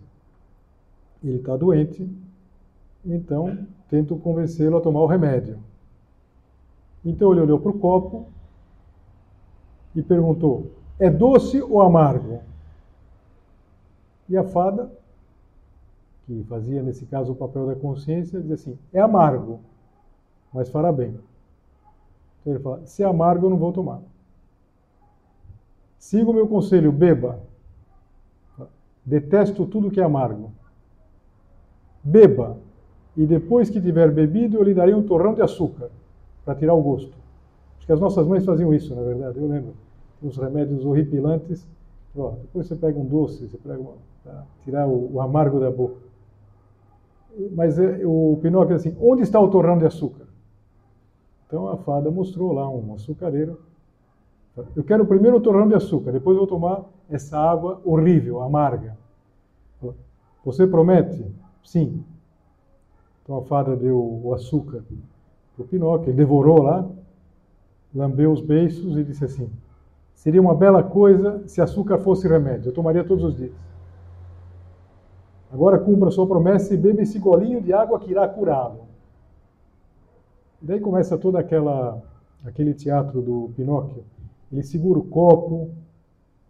Ele 1.24 1.38
está 1.38 1.56
doente, 1.56 2.10
então 3.06 3.68
tento 3.88 4.18
convencê-lo 4.18 4.78
a 4.78 4.82
tomar 4.82 5.02
o 5.02 5.06
remédio. 5.06 5.60
Então 7.06 7.32
ele 7.32 7.42
olhou 7.42 7.60
para 7.60 7.72
o 7.72 7.80
copo 7.80 8.28
e 9.96 10.02
perguntou: 10.02 10.72
é 11.00 11.10
doce 11.10 11.62
ou 11.62 11.82
amargo? 11.82 12.42
E 14.28 14.36
a 14.36 14.44
fada, 14.44 14.92
que 16.26 16.44
fazia 16.46 16.82
nesse 16.82 17.06
caso 17.06 17.34
o 17.34 17.36
papel 17.36 17.68
da 17.68 17.76
consciência, 17.76 18.40
dizia 18.40 18.56
assim: 18.56 18.80
é 18.92 19.00
amargo, 19.00 19.60
mas 20.52 20.70
fará 20.70 20.92
bem. 20.92 21.20
Então 22.42 22.54
ele 22.54 22.64
fala: 22.64 22.84
se 22.88 23.04
é 23.04 23.06
amargo, 23.06 23.46
eu 23.46 23.52
não 23.52 23.58
vou 23.58 23.72
tomar. 23.72 24.02
Siga 26.00 26.32
o 26.32 26.34
meu 26.34 26.48
conselho, 26.48 26.92
beba. 26.92 27.51
Detesto 29.06 29.66
tudo 29.66 29.92
que 29.92 30.00
é 30.00 30.04
amargo. 30.04 30.52
Beba, 32.04 32.58
e 33.16 33.26
depois 33.26 33.70
que 33.70 33.82
tiver 33.82 34.12
bebido, 34.12 34.58
eu 34.58 34.64
lhe 34.64 34.74
darei 34.74 34.94
um 34.94 35.04
torrão 35.04 35.34
de 35.34 35.42
açúcar 35.42 35.90
para 36.46 36.56
tirar 36.56 36.74
o 36.74 36.82
gosto. 36.82 37.14
Acho 37.78 37.86
que 37.86 37.92
as 37.92 38.00
nossas 38.00 38.26
mães 38.26 38.46
faziam 38.46 38.74
isso, 38.74 38.96
na 38.96 39.02
verdade, 39.02 39.38
eu 39.38 39.48
lembro. 39.48 39.74
Uns 40.22 40.38
remédios 40.38 40.86
horripilantes. 40.86 41.68
Ó, 42.16 42.32
depois 42.42 42.68
você 42.68 42.76
pega 42.76 43.00
um 43.00 43.06
doce, 43.06 43.48
você 43.48 43.58
pega 43.58 43.80
uma, 43.80 43.94
para 44.24 44.46
tirar 44.64 44.88
o, 44.88 45.14
o, 45.14 45.22
amargo 45.22 45.60
da 45.60 45.72
boca. 45.72 45.98
Mas 47.54 47.80
é, 47.80 48.02
o 48.06 48.38
Pinóquio 48.42 48.76
assim, 48.76 48.96
onde 49.02 49.24
está 49.24 49.40
o 49.40 49.50
torrão 49.50 49.78
de 49.78 49.86
açúcar? 49.86 50.26
Então 51.48 51.68
a 51.68 51.78
fada 51.78 52.12
mostrou 52.12 52.52
lá 52.52 52.70
um 52.70 52.94
açucareiro. 52.94 53.60
Eu 54.76 54.84
quero 54.84 55.06
primeiro 55.06 55.38
o 55.38 55.42
torrão 55.42 55.68
de 55.68 55.76
açúcar, 55.76 56.12
depois 56.12 56.38
vou 56.38 56.46
tomar 56.46 56.84
essa 57.10 57.38
água 57.38 57.82
horrível, 57.86 58.42
amarga. 58.42 58.98
Você 60.44 60.68
promete? 60.68 61.26
Sim. 61.64 62.04
Então 63.24 63.38
a 63.38 63.44
fada 63.44 63.76
deu 63.76 63.98
o 63.98 64.34
açúcar 64.34 64.84
para 65.56 65.64
o 65.64 65.68
Pinóquio, 65.68 66.10
ele 66.10 66.18
devorou 66.18 66.62
lá, 66.62 66.86
lambeu 67.94 68.32
os 68.32 68.42
beiços 68.42 68.98
e 68.98 69.04
disse 69.04 69.24
assim: 69.24 69.50
Seria 70.14 70.42
uma 70.42 70.56
bela 70.56 70.84
coisa 70.84 71.48
se 71.48 71.62
açúcar 71.62 72.00
fosse 72.00 72.28
remédio, 72.28 72.70
eu 72.70 72.74
tomaria 72.74 73.04
todos 73.04 73.24
os 73.24 73.38
dias. 73.38 73.54
Agora 75.52 75.78
cumpra 75.78 76.10
sua 76.12 76.26
promessa 76.26 76.74
e 76.74 76.78
beba 76.78 77.02
esse 77.02 77.20
golinho 77.20 77.62
de 77.62 77.74
água 77.74 78.00
que 78.00 78.12
irá 78.12 78.28
curá-lo. 78.28 78.88
Daí 80.62 80.80
começa 80.80 81.18
todo 81.18 81.38
aquela, 81.38 82.02
aquele 82.46 82.74
teatro 82.74 83.22
do 83.22 83.52
Pinóquio. 83.56 84.04
Ele 84.52 84.64
segura 84.64 85.00
o 85.00 85.04
copo, 85.04 85.70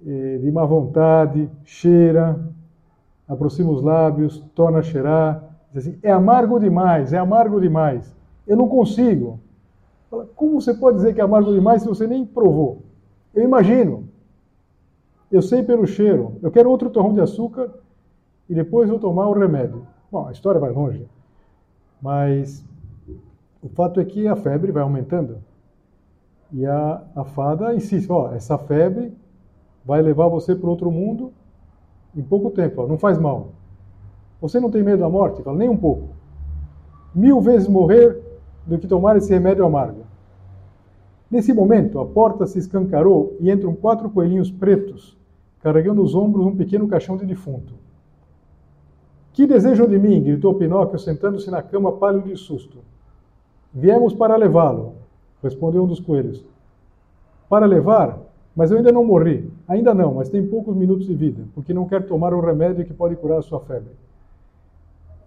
eh, 0.05 0.39
de 0.41 0.51
má 0.51 0.65
vontade, 0.65 1.49
cheira, 1.63 2.39
aproxima 3.27 3.71
os 3.71 3.81
lábios, 3.81 4.39
torna 4.55 4.79
a 4.79 4.83
cheirar, 4.83 5.43
diz 5.71 5.87
assim, 5.87 5.99
é 6.01 6.11
amargo 6.11 6.59
demais, 6.59 7.13
é 7.13 7.17
amargo 7.17 7.61
demais. 7.61 8.15
Eu 8.47 8.57
não 8.57 8.67
consigo. 8.67 9.39
Como 10.35 10.59
você 10.59 10.73
pode 10.73 10.97
dizer 10.97 11.13
que 11.13 11.21
é 11.21 11.23
amargo 11.23 11.53
demais 11.53 11.81
se 11.81 11.87
você 11.87 12.05
nem 12.05 12.25
provou? 12.25 12.83
Eu 13.33 13.43
imagino. 13.43 14.09
Eu 15.31 15.41
sei 15.41 15.63
pelo 15.63 15.87
cheiro. 15.87 16.37
Eu 16.41 16.51
quero 16.51 16.69
outro 16.69 16.89
torrão 16.89 17.13
de 17.13 17.21
açúcar 17.21 17.71
e 18.49 18.53
depois 18.53 18.89
vou 18.89 18.99
tomar 18.99 19.29
o 19.29 19.33
remédio. 19.33 19.87
Bom, 20.11 20.27
a 20.27 20.31
história 20.31 20.59
vai 20.59 20.71
longe. 20.71 21.07
Mas 22.01 22.65
o 23.61 23.69
fato 23.69 24.01
é 24.01 24.05
que 24.05 24.27
a 24.27 24.35
febre 24.35 24.71
vai 24.71 24.83
aumentando. 24.83 25.37
E 26.51 26.65
a, 26.65 27.01
a 27.15 27.23
fada 27.23 27.73
insiste, 27.73 28.11
ó, 28.11 28.31
essa 28.33 28.57
febre 28.57 29.13
vai 29.85 30.01
levar 30.01 30.27
você 30.27 30.55
para 30.55 30.69
outro 30.69 30.91
mundo 30.91 31.31
em 32.15 32.21
pouco 32.21 32.51
tempo, 32.51 32.81
ó, 32.81 32.87
não 32.87 32.97
faz 32.97 33.17
mal. 33.17 33.49
Você 34.41 34.59
não 34.59 34.69
tem 34.69 34.83
medo 34.83 34.99
da 34.99 35.09
morte? 35.09 35.41
Fala, 35.43 35.57
nem 35.57 35.69
um 35.69 35.77
pouco. 35.77 36.09
Mil 37.13 37.39
vezes 37.39 37.67
morrer 37.67 38.19
do 38.65 38.77
que 38.77 38.87
tomar 38.87 39.15
esse 39.15 39.31
remédio 39.31 39.65
amargo. 39.65 40.03
Nesse 41.29 41.53
momento, 41.53 41.99
a 41.99 42.05
porta 42.05 42.45
se 42.45 42.59
escancarou 42.59 43.37
e 43.39 43.49
entram 43.49 43.73
quatro 43.73 44.09
coelhinhos 44.09 44.51
pretos, 44.51 45.17
carregando 45.61 46.03
os 46.03 46.13
ombros 46.13 46.45
um 46.45 46.55
pequeno 46.55 46.87
caixão 46.87 47.15
de 47.15 47.25
defunto. 47.25 47.73
Que 49.31 49.47
desejam 49.47 49.87
de 49.87 49.97
mim? 49.97 50.21
gritou 50.21 50.55
Pinóquio, 50.55 50.99
sentando-se 50.99 51.49
na 51.49 51.61
cama 51.61 51.93
pálido 51.93 52.27
de 52.27 52.35
susto. 52.35 52.79
Viemos 53.73 54.13
para 54.13 54.35
levá-lo, 54.35 54.95
respondeu 55.43 55.83
um 55.83 55.87
dos 55.87 55.99
coelhos. 55.99 56.43
Para 57.49 57.65
levar? 57.65 58.19
Mas 58.55 58.71
eu 58.71 58.77
ainda 58.77 58.91
não 58.91 59.03
morri. 59.03 59.49
Ainda 59.67 59.93
não, 59.93 60.15
mas 60.15 60.29
tem 60.29 60.45
poucos 60.45 60.75
minutos 60.75 61.07
de 61.07 61.13
vida, 61.13 61.43
porque 61.55 61.73
não 61.73 61.87
quero 61.87 62.05
tomar 62.05 62.33
um 62.33 62.39
remédio 62.39 62.85
que 62.85 62.93
pode 62.93 63.15
curar 63.15 63.39
a 63.39 63.41
sua 63.41 63.59
febre. 63.61 63.91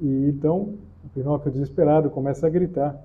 E 0.01 0.29
então, 0.29 0.75
o 1.05 1.09
Pinóquio, 1.15 1.51
desesperado, 1.51 2.11
começa 2.11 2.47
a 2.47 2.51
gritar. 2.51 2.97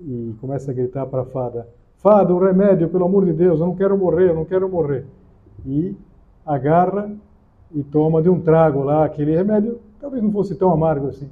E 0.00 0.34
começa 0.40 0.70
a 0.70 0.74
gritar 0.74 1.06
para 1.06 1.22
a 1.22 1.24
fada: 1.24 1.66
Fada, 1.96 2.32
um 2.32 2.38
remédio, 2.38 2.88
pelo 2.88 3.04
amor 3.04 3.24
de 3.24 3.32
Deus, 3.32 3.58
eu 3.58 3.66
não 3.66 3.74
quero 3.74 3.98
morrer, 3.98 4.30
eu 4.30 4.34
não 4.34 4.44
quero 4.44 4.68
morrer. 4.68 5.04
E 5.66 5.96
agarra 6.46 7.10
e 7.74 7.82
toma 7.82 8.22
de 8.22 8.28
um 8.28 8.40
trago 8.40 8.82
lá 8.82 9.04
aquele 9.04 9.34
remédio, 9.36 9.80
talvez 10.00 10.22
não 10.22 10.30
fosse 10.30 10.54
tão 10.54 10.72
amargo 10.72 11.08
assim. 11.08 11.28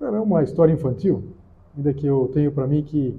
Era 0.00 0.20
uma 0.20 0.42
história 0.42 0.72
infantil, 0.72 1.24
ainda 1.76 1.92
que 1.92 2.06
eu 2.06 2.30
tenho 2.32 2.50
para 2.50 2.66
mim 2.66 2.82
que 2.82 3.18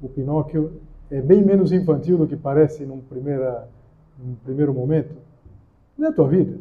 o 0.00 0.08
Pinóquio 0.08 0.72
é 1.10 1.20
bem 1.20 1.42
menos 1.42 1.72
infantil 1.72 2.18
do 2.18 2.26
que 2.26 2.36
parece 2.36 2.84
num, 2.84 3.00
primeira, 3.00 3.68
num 4.18 4.34
primeiro 4.36 4.72
momento. 4.72 5.14
Não 5.96 6.06
é 6.06 6.10
a 6.10 6.14
tua 6.14 6.28
vida, 6.28 6.58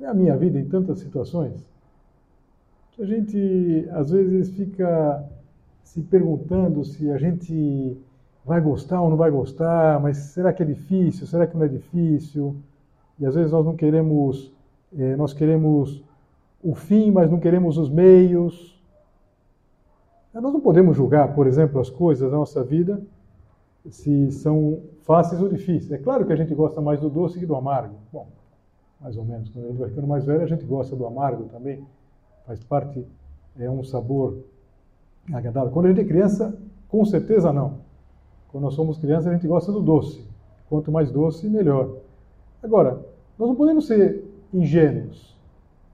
é 0.00 0.06
a 0.06 0.14
minha 0.14 0.36
vida 0.36 0.58
em 0.58 0.64
tantas 0.64 0.98
situações, 1.00 1.60
que 2.92 3.02
a 3.02 3.06
gente 3.06 3.88
às 3.92 4.10
vezes 4.10 4.50
fica 4.50 5.24
se 5.82 6.00
perguntando 6.02 6.84
se 6.84 7.10
a 7.10 7.18
gente 7.18 7.96
vai 8.44 8.60
gostar 8.60 9.00
ou 9.00 9.10
não 9.10 9.16
vai 9.16 9.30
gostar, 9.30 10.00
mas 10.00 10.16
será 10.16 10.52
que 10.52 10.62
é 10.62 10.66
difícil? 10.66 11.26
Será 11.26 11.46
que 11.46 11.56
não 11.56 11.64
é 11.64 11.68
difícil? 11.68 12.56
E 13.18 13.26
às 13.26 13.34
vezes 13.34 13.52
nós 13.52 13.64
não 13.64 13.76
queremos, 13.76 14.52
eh, 14.96 15.16
nós 15.16 15.32
queremos 15.32 16.02
o 16.62 16.74
fim, 16.74 17.10
mas 17.10 17.30
não 17.30 17.38
queremos 17.38 17.78
os 17.78 17.88
meios. 17.88 18.73
Nós 20.40 20.52
não 20.52 20.60
podemos 20.60 20.96
julgar, 20.96 21.32
por 21.32 21.46
exemplo, 21.46 21.80
as 21.80 21.88
coisas 21.88 22.28
da 22.28 22.36
nossa 22.36 22.64
vida 22.64 23.00
se 23.88 24.32
são 24.32 24.80
fáceis 25.02 25.40
ou 25.40 25.48
difíceis. 25.48 25.92
É 25.92 25.98
claro 25.98 26.26
que 26.26 26.32
a 26.32 26.36
gente 26.36 26.52
gosta 26.54 26.80
mais 26.80 27.00
do 27.00 27.08
doce 27.08 27.38
que 27.38 27.46
do 27.46 27.54
amargo. 27.54 27.94
Bom, 28.12 28.26
mais 29.00 29.16
ou 29.16 29.24
menos. 29.24 29.48
Quando 29.50 29.66
a 29.66 29.68
gente 29.68 29.78
vai 29.78 29.88
ficando 29.90 30.08
mais 30.08 30.24
velho, 30.24 30.42
a 30.42 30.46
gente 30.46 30.64
gosta 30.64 30.96
do 30.96 31.06
amargo 31.06 31.44
também. 31.44 31.86
Faz 32.46 32.64
parte, 32.64 33.06
é 33.58 33.70
um 33.70 33.84
sabor 33.84 34.38
agradável. 35.32 35.70
Quando 35.70 35.86
a 35.86 35.88
gente 35.90 36.00
é 36.00 36.04
criança, 36.04 36.58
com 36.88 37.04
certeza 37.04 37.52
não. 37.52 37.78
Quando 38.50 38.64
nós 38.64 38.74
somos 38.74 38.98
crianças, 38.98 39.28
a 39.28 39.34
gente 39.34 39.46
gosta 39.46 39.70
do 39.70 39.80
doce. 39.80 40.26
Quanto 40.68 40.90
mais 40.90 41.12
doce, 41.12 41.48
melhor. 41.48 41.96
Agora, 42.60 43.06
nós 43.38 43.48
não 43.48 43.54
podemos 43.54 43.86
ser 43.86 44.24
ingênuos. 44.52 45.36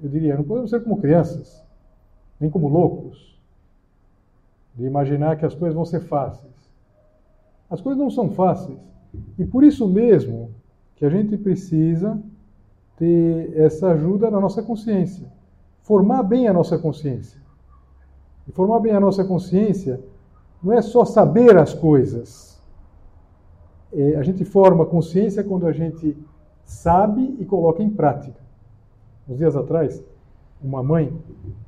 Eu 0.02 0.08
diria, 0.08 0.36
não 0.36 0.44
podemos 0.44 0.70
ser 0.70 0.82
como 0.82 0.98
crianças, 0.98 1.62
nem 2.38 2.48
como 2.48 2.68
loucos, 2.68 3.29
de 4.74 4.84
imaginar 4.84 5.36
que 5.36 5.46
as 5.46 5.54
coisas 5.54 5.74
vão 5.74 5.84
ser 5.84 6.00
fáceis. 6.00 6.50
As 7.68 7.80
coisas 7.80 8.00
não 8.00 8.10
são 8.10 8.30
fáceis. 8.30 8.78
E 9.38 9.44
por 9.44 9.64
isso 9.64 9.86
mesmo 9.88 10.50
que 10.96 11.04
a 11.04 11.10
gente 11.10 11.36
precisa 11.36 12.20
ter 12.96 13.56
essa 13.56 13.92
ajuda 13.92 14.30
na 14.30 14.40
nossa 14.40 14.62
consciência. 14.62 15.26
Formar 15.82 16.22
bem 16.22 16.48
a 16.48 16.52
nossa 16.52 16.78
consciência. 16.78 17.40
E 18.46 18.52
formar 18.52 18.80
bem 18.80 18.92
a 18.92 19.00
nossa 19.00 19.24
consciência 19.24 20.00
não 20.62 20.72
é 20.72 20.82
só 20.82 21.04
saber 21.04 21.56
as 21.56 21.72
coisas. 21.72 22.60
É, 23.92 24.16
a 24.16 24.22
gente 24.22 24.44
forma 24.44 24.84
consciência 24.84 25.42
quando 25.42 25.66
a 25.66 25.72
gente 25.72 26.16
sabe 26.64 27.36
e 27.40 27.44
coloca 27.44 27.82
em 27.82 27.90
prática. 27.90 28.38
Uns 29.28 29.38
dias 29.38 29.56
atrás, 29.56 30.02
uma 30.62 30.82
mãe 30.82 31.12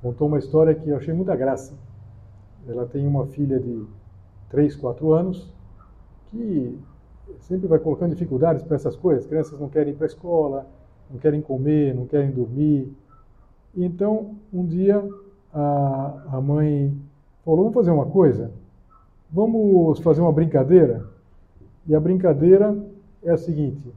contou 0.02 0.28
uma 0.28 0.38
história 0.38 0.74
que 0.74 0.88
eu 0.88 0.96
achei 0.96 1.14
muita 1.14 1.34
graça. 1.34 1.72
Ela 2.68 2.86
tem 2.86 3.06
uma 3.06 3.26
filha 3.26 3.58
de 3.58 3.84
3, 4.50 4.76
4 4.76 5.12
anos 5.12 5.52
que 6.30 6.78
sempre 7.40 7.66
vai 7.66 7.78
colocando 7.78 8.10
dificuldades 8.10 8.62
para 8.62 8.76
essas 8.76 8.96
coisas. 8.96 9.24
As 9.24 9.28
crianças 9.28 9.58
não 9.58 9.68
querem 9.68 9.92
ir 9.92 9.96
para 9.96 10.06
a 10.06 10.08
escola, 10.08 10.66
não 11.10 11.18
querem 11.18 11.40
comer, 11.40 11.94
não 11.94 12.06
querem 12.06 12.30
dormir. 12.30 12.92
Então, 13.76 14.34
um 14.52 14.64
dia, 14.64 15.02
a, 15.52 16.22
a 16.32 16.40
mãe 16.40 16.94
falou: 17.44 17.60
vamos 17.60 17.74
fazer 17.74 17.90
uma 17.90 18.06
coisa, 18.06 18.50
vamos 19.30 19.98
fazer 20.00 20.20
uma 20.20 20.32
brincadeira. 20.32 21.06
E 21.86 21.94
a 21.94 22.00
brincadeira 22.00 22.76
é 23.22 23.30
a 23.30 23.36
seguinte: 23.36 23.92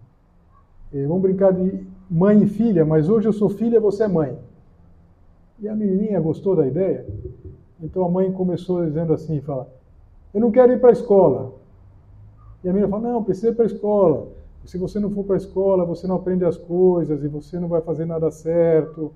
eh, 0.94 1.06
vamos 1.06 1.22
brincar 1.22 1.54
de 1.54 1.86
mãe 2.10 2.44
e 2.44 2.48
filha, 2.48 2.86
mas 2.86 3.10
hoje 3.10 3.28
eu 3.28 3.34
sou 3.34 3.50
filha, 3.50 3.80
você 3.80 4.04
é 4.04 4.08
mãe. 4.08 4.38
E 5.60 5.70
a 5.70 5.76
menininha 5.76 6.20
gostou 6.20 6.56
da 6.56 6.68
ideia, 6.68 7.06
então 7.82 8.06
a 8.06 8.10
mãe 8.10 8.32
começou 8.32 8.86
dizendo 8.86 9.14
assim: 9.14 9.42
fala, 9.42 9.70
eu 10.34 10.42
não 10.42 10.52
quero 10.52 10.74
ir 10.74 10.80
para 10.80 10.90
a 10.90 10.94
escola. 10.94 11.54
E 12.64 12.70
a 12.70 12.74
menina 12.74 12.90
fala: 12.90 13.12
não, 13.12 13.24
precisa 13.24 13.50
ir 13.50 13.56
para 13.56 13.64
a 13.64 13.68
escola. 13.68 14.28
Se 14.66 14.78
você 14.78 15.00
não 15.00 15.12
for 15.12 15.24
para 15.24 15.36
a 15.36 15.38
escola, 15.38 15.86
você 15.86 16.08
não 16.08 16.16
aprende 16.16 16.44
as 16.44 16.58
coisas 16.58 17.24
e 17.24 17.28
você 17.28 17.60
não 17.60 17.68
vai 17.68 17.82
fazer 17.82 18.06
nada 18.06 18.32
certo. 18.32 19.14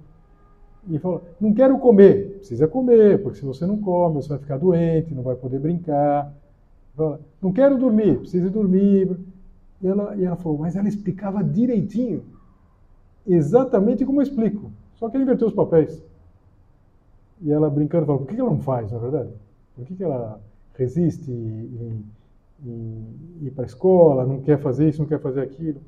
E 0.87 0.97
fala: 0.99 1.21
não 1.39 1.53
quero 1.53 1.77
comer. 1.79 2.37
Precisa 2.37 2.67
comer, 2.67 3.21
porque 3.21 3.39
se 3.39 3.45
você 3.45 3.65
não 3.65 3.81
come, 3.81 4.15
você 4.15 4.29
vai 4.29 4.37
ficar 4.37 4.57
doente, 4.57 5.13
não 5.13 5.23
vai 5.23 5.35
poder 5.35 5.59
brincar. 5.59 6.31
Fala, 6.95 7.19
não 7.41 7.51
quero 7.51 7.77
dormir, 7.77 8.19
precisa 8.19 8.49
dormir. 8.49 9.17
E 9.81 9.87
ela, 9.87 10.15
e 10.15 10.23
ela 10.23 10.35
falou: 10.35 10.59
mas 10.59 10.75
ela 10.75 10.87
explicava 10.87 11.43
direitinho. 11.43 12.23
exatamente 13.25 14.05
como 14.05 14.19
eu 14.19 14.23
explico, 14.23 14.71
só 14.95 15.09
que 15.09 15.17
ele 15.17 15.23
inverteu 15.23 15.47
os 15.47 15.53
papéis. 15.53 16.01
E 17.41 17.51
ela 17.51 17.69
brincando 17.69 18.05
falou, 18.05 18.21
por 18.21 18.27
que 18.27 18.39
ela 18.39 18.49
não 18.49 18.59
faz, 18.59 18.91
na 18.91 18.97
verdade? 18.97 19.29
Por 19.75 19.85
que 19.85 20.03
ela 20.03 20.39
resiste 20.75 21.31
em, 21.31 22.03
ir 23.41 23.51
para 23.51 23.63
a 23.63 23.67
escola, 23.67 24.25
não 24.25 24.41
quer 24.41 24.59
fazer 24.59 24.89
isso, 24.89 25.01
não 25.01 25.07
quer 25.07 25.19
fazer 25.19 25.41
aquilo? 25.41 25.79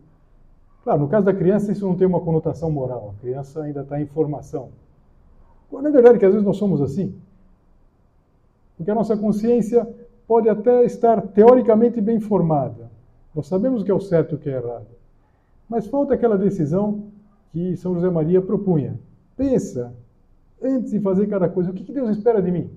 Claro, 0.83 1.01
no 1.01 1.07
caso 1.07 1.25
da 1.25 1.33
criança 1.33 1.71
isso 1.71 1.85
não 1.85 1.95
tem 1.95 2.07
uma 2.07 2.21
conotação 2.21 2.71
moral, 2.71 3.13
a 3.17 3.21
criança 3.21 3.61
ainda 3.61 3.81
está 3.81 4.01
em 4.01 4.05
formação. 4.05 4.69
Quando 5.69 5.87
é 5.87 5.91
verdade 5.91 6.17
que 6.17 6.25
às 6.25 6.33
vezes 6.33 6.45
nós 6.45 6.57
somos 6.57 6.81
assim. 6.81 7.15
Porque 8.77 8.89
a 8.89 8.95
nossa 8.95 9.15
consciência 9.15 9.87
pode 10.27 10.49
até 10.49 10.83
estar 10.85 11.21
teoricamente 11.21 12.01
bem 12.01 12.19
formada. 12.19 12.89
Nós 13.35 13.47
sabemos 13.47 13.81
o 13.81 13.85
que 13.85 13.91
é 13.91 13.93
o 13.93 13.99
certo 13.99 14.33
e 14.33 14.35
o 14.35 14.39
que 14.39 14.49
é 14.49 14.53
errado. 14.53 14.87
Mas 15.69 15.87
falta 15.87 16.13
aquela 16.13 16.37
decisão 16.37 17.03
que 17.51 17.77
São 17.77 17.93
José 17.93 18.09
Maria 18.09 18.41
propunha. 18.41 18.99
Pensa, 19.37 19.93
antes 20.61 20.91
de 20.91 20.99
fazer 20.99 21.27
cada 21.27 21.49
coisa, 21.49 21.71
o 21.71 21.73
que 21.73 21.91
Deus 21.91 22.09
espera 22.17 22.41
de 22.41 22.51
mim? 22.51 22.69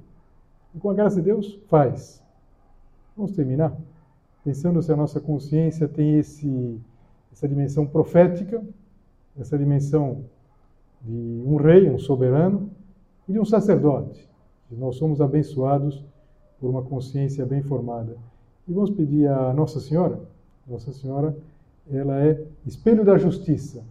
E 0.75 0.79
com 0.79 0.91
a 0.91 0.95
graça 0.95 1.17
de 1.17 1.23
Deus, 1.23 1.61
faz. 1.69 2.23
Vamos 3.17 3.33
terminar 3.33 3.77
pensando 4.45 4.83
se 4.83 4.93
a 4.93 4.97
nossa 4.97 5.21
consciência 5.21 5.89
tem 5.89 6.19
esse, 6.19 6.79
essa 7.33 7.49
dimensão 7.49 7.87
profética, 7.87 8.63
essa 9.39 9.57
dimensão 9.57 10.25
de 11.01 11.43
um 11.47 11.57
rei, 11.57 11.89
um 11.89 11.99
soberano 11.99 12.71
e 13.27 13.33
de 13.33 13.41
um 13.41 13.45
sacerdote. 13.45 14.29
Nós 14.71 14.97
somos 14.97 15.21
abençoados 15.21 16.05
por 16.61 16.69
uma 16.69 16.83
consciência 16.83 17.47
bem 17.47 17.63
formada. 17.63 18.17
E 18.67 18.73
vamos 18.73 18.91
pedir 18.91 19.29
a 19.29 19.53
Nossa 19.53 19.81
Senhora, 19.81 20.21
Nossa 20.67 20.93
Senhora, 20.93 21.37
ela 21.91 22.21
é 22.25 22.45
espelho 22.67 23.05
da 23.05 23.17
justiça. 23.17 23.85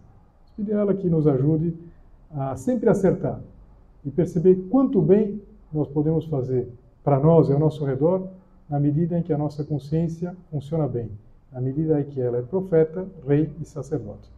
Pedir 0.56 0.74
a 0.74 0.80
ela 0.80 0.94
que 0.94 1.08
nos 1.08 1.26
ajude 1.26 1.74
a 2.30 2.54
sempre 2.56 2.88
acertar 2.88 3.40
e 4.04 4.10
perceber 4.10 4.54
quanto 4.70 5.00
bem 5.00 5.40
nós 5.72 5.88
podemos 5.88 6.26
fazer 6.26 6.68
para 7.02 7.18
nós 7.18 7.48
e 7.48 7.52
ao 7.52 7.58
nosso 7.58 7.84
redor, 7.84 8.28
na 8.68 8.80
medida 8.80 9.18
em 9.18 9.22
que 9.22 9.32
a 9.32 9.38
nossa 9.38 9.62
consciência 9.62 10.34
funciona 10.50 10.88
bem, 10.88 11.10
na 11.52 11.60
medida 11.60 12.00
em 12.00 12.04
que 12.04 12.20
ela 12.20 12.38
é 12.38 12.42
profeta, 12.42 13.06
rei 13.26 13.50
e 13.60 13.64
sacerdote. 13.64 14.32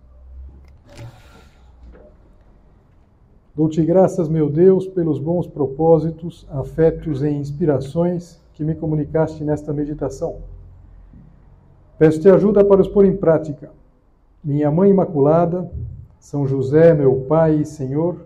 Dou-te 3.54 3.82
graças, 3.82 4.28
meu 4.28 4.50
Deus, 4.50 4.86
pelos 4.86 5.18
bons 5.18 5.46
propósitos, 5.46 6.46
afetos 6.50 7.22
e 7.22 7.30
inspirações 7.30 8.38
que 8.52 8.62
me 8.62 8.74
comunicaste 8.74 9.42
nesta 9.44 9.72
meditação. 9.72 10.36
Peço-te 11.98 12.28
ajuda 12.28 12.62
para 12.62 12.82
os 12.82 12.88
pôr 12.88 13.06
em 13.06 13.16
prática. 13.16 13.70
Minha 14.44 14.70
Mãe 14.70 14.90
Imaculada, 14.90 15.70
São 16.20 16.46
José, 16.46 16.92
meu 16.92 17.22
Pai 17.22 17.54
e 17.54 17.64
Senhor, 17.64 18.25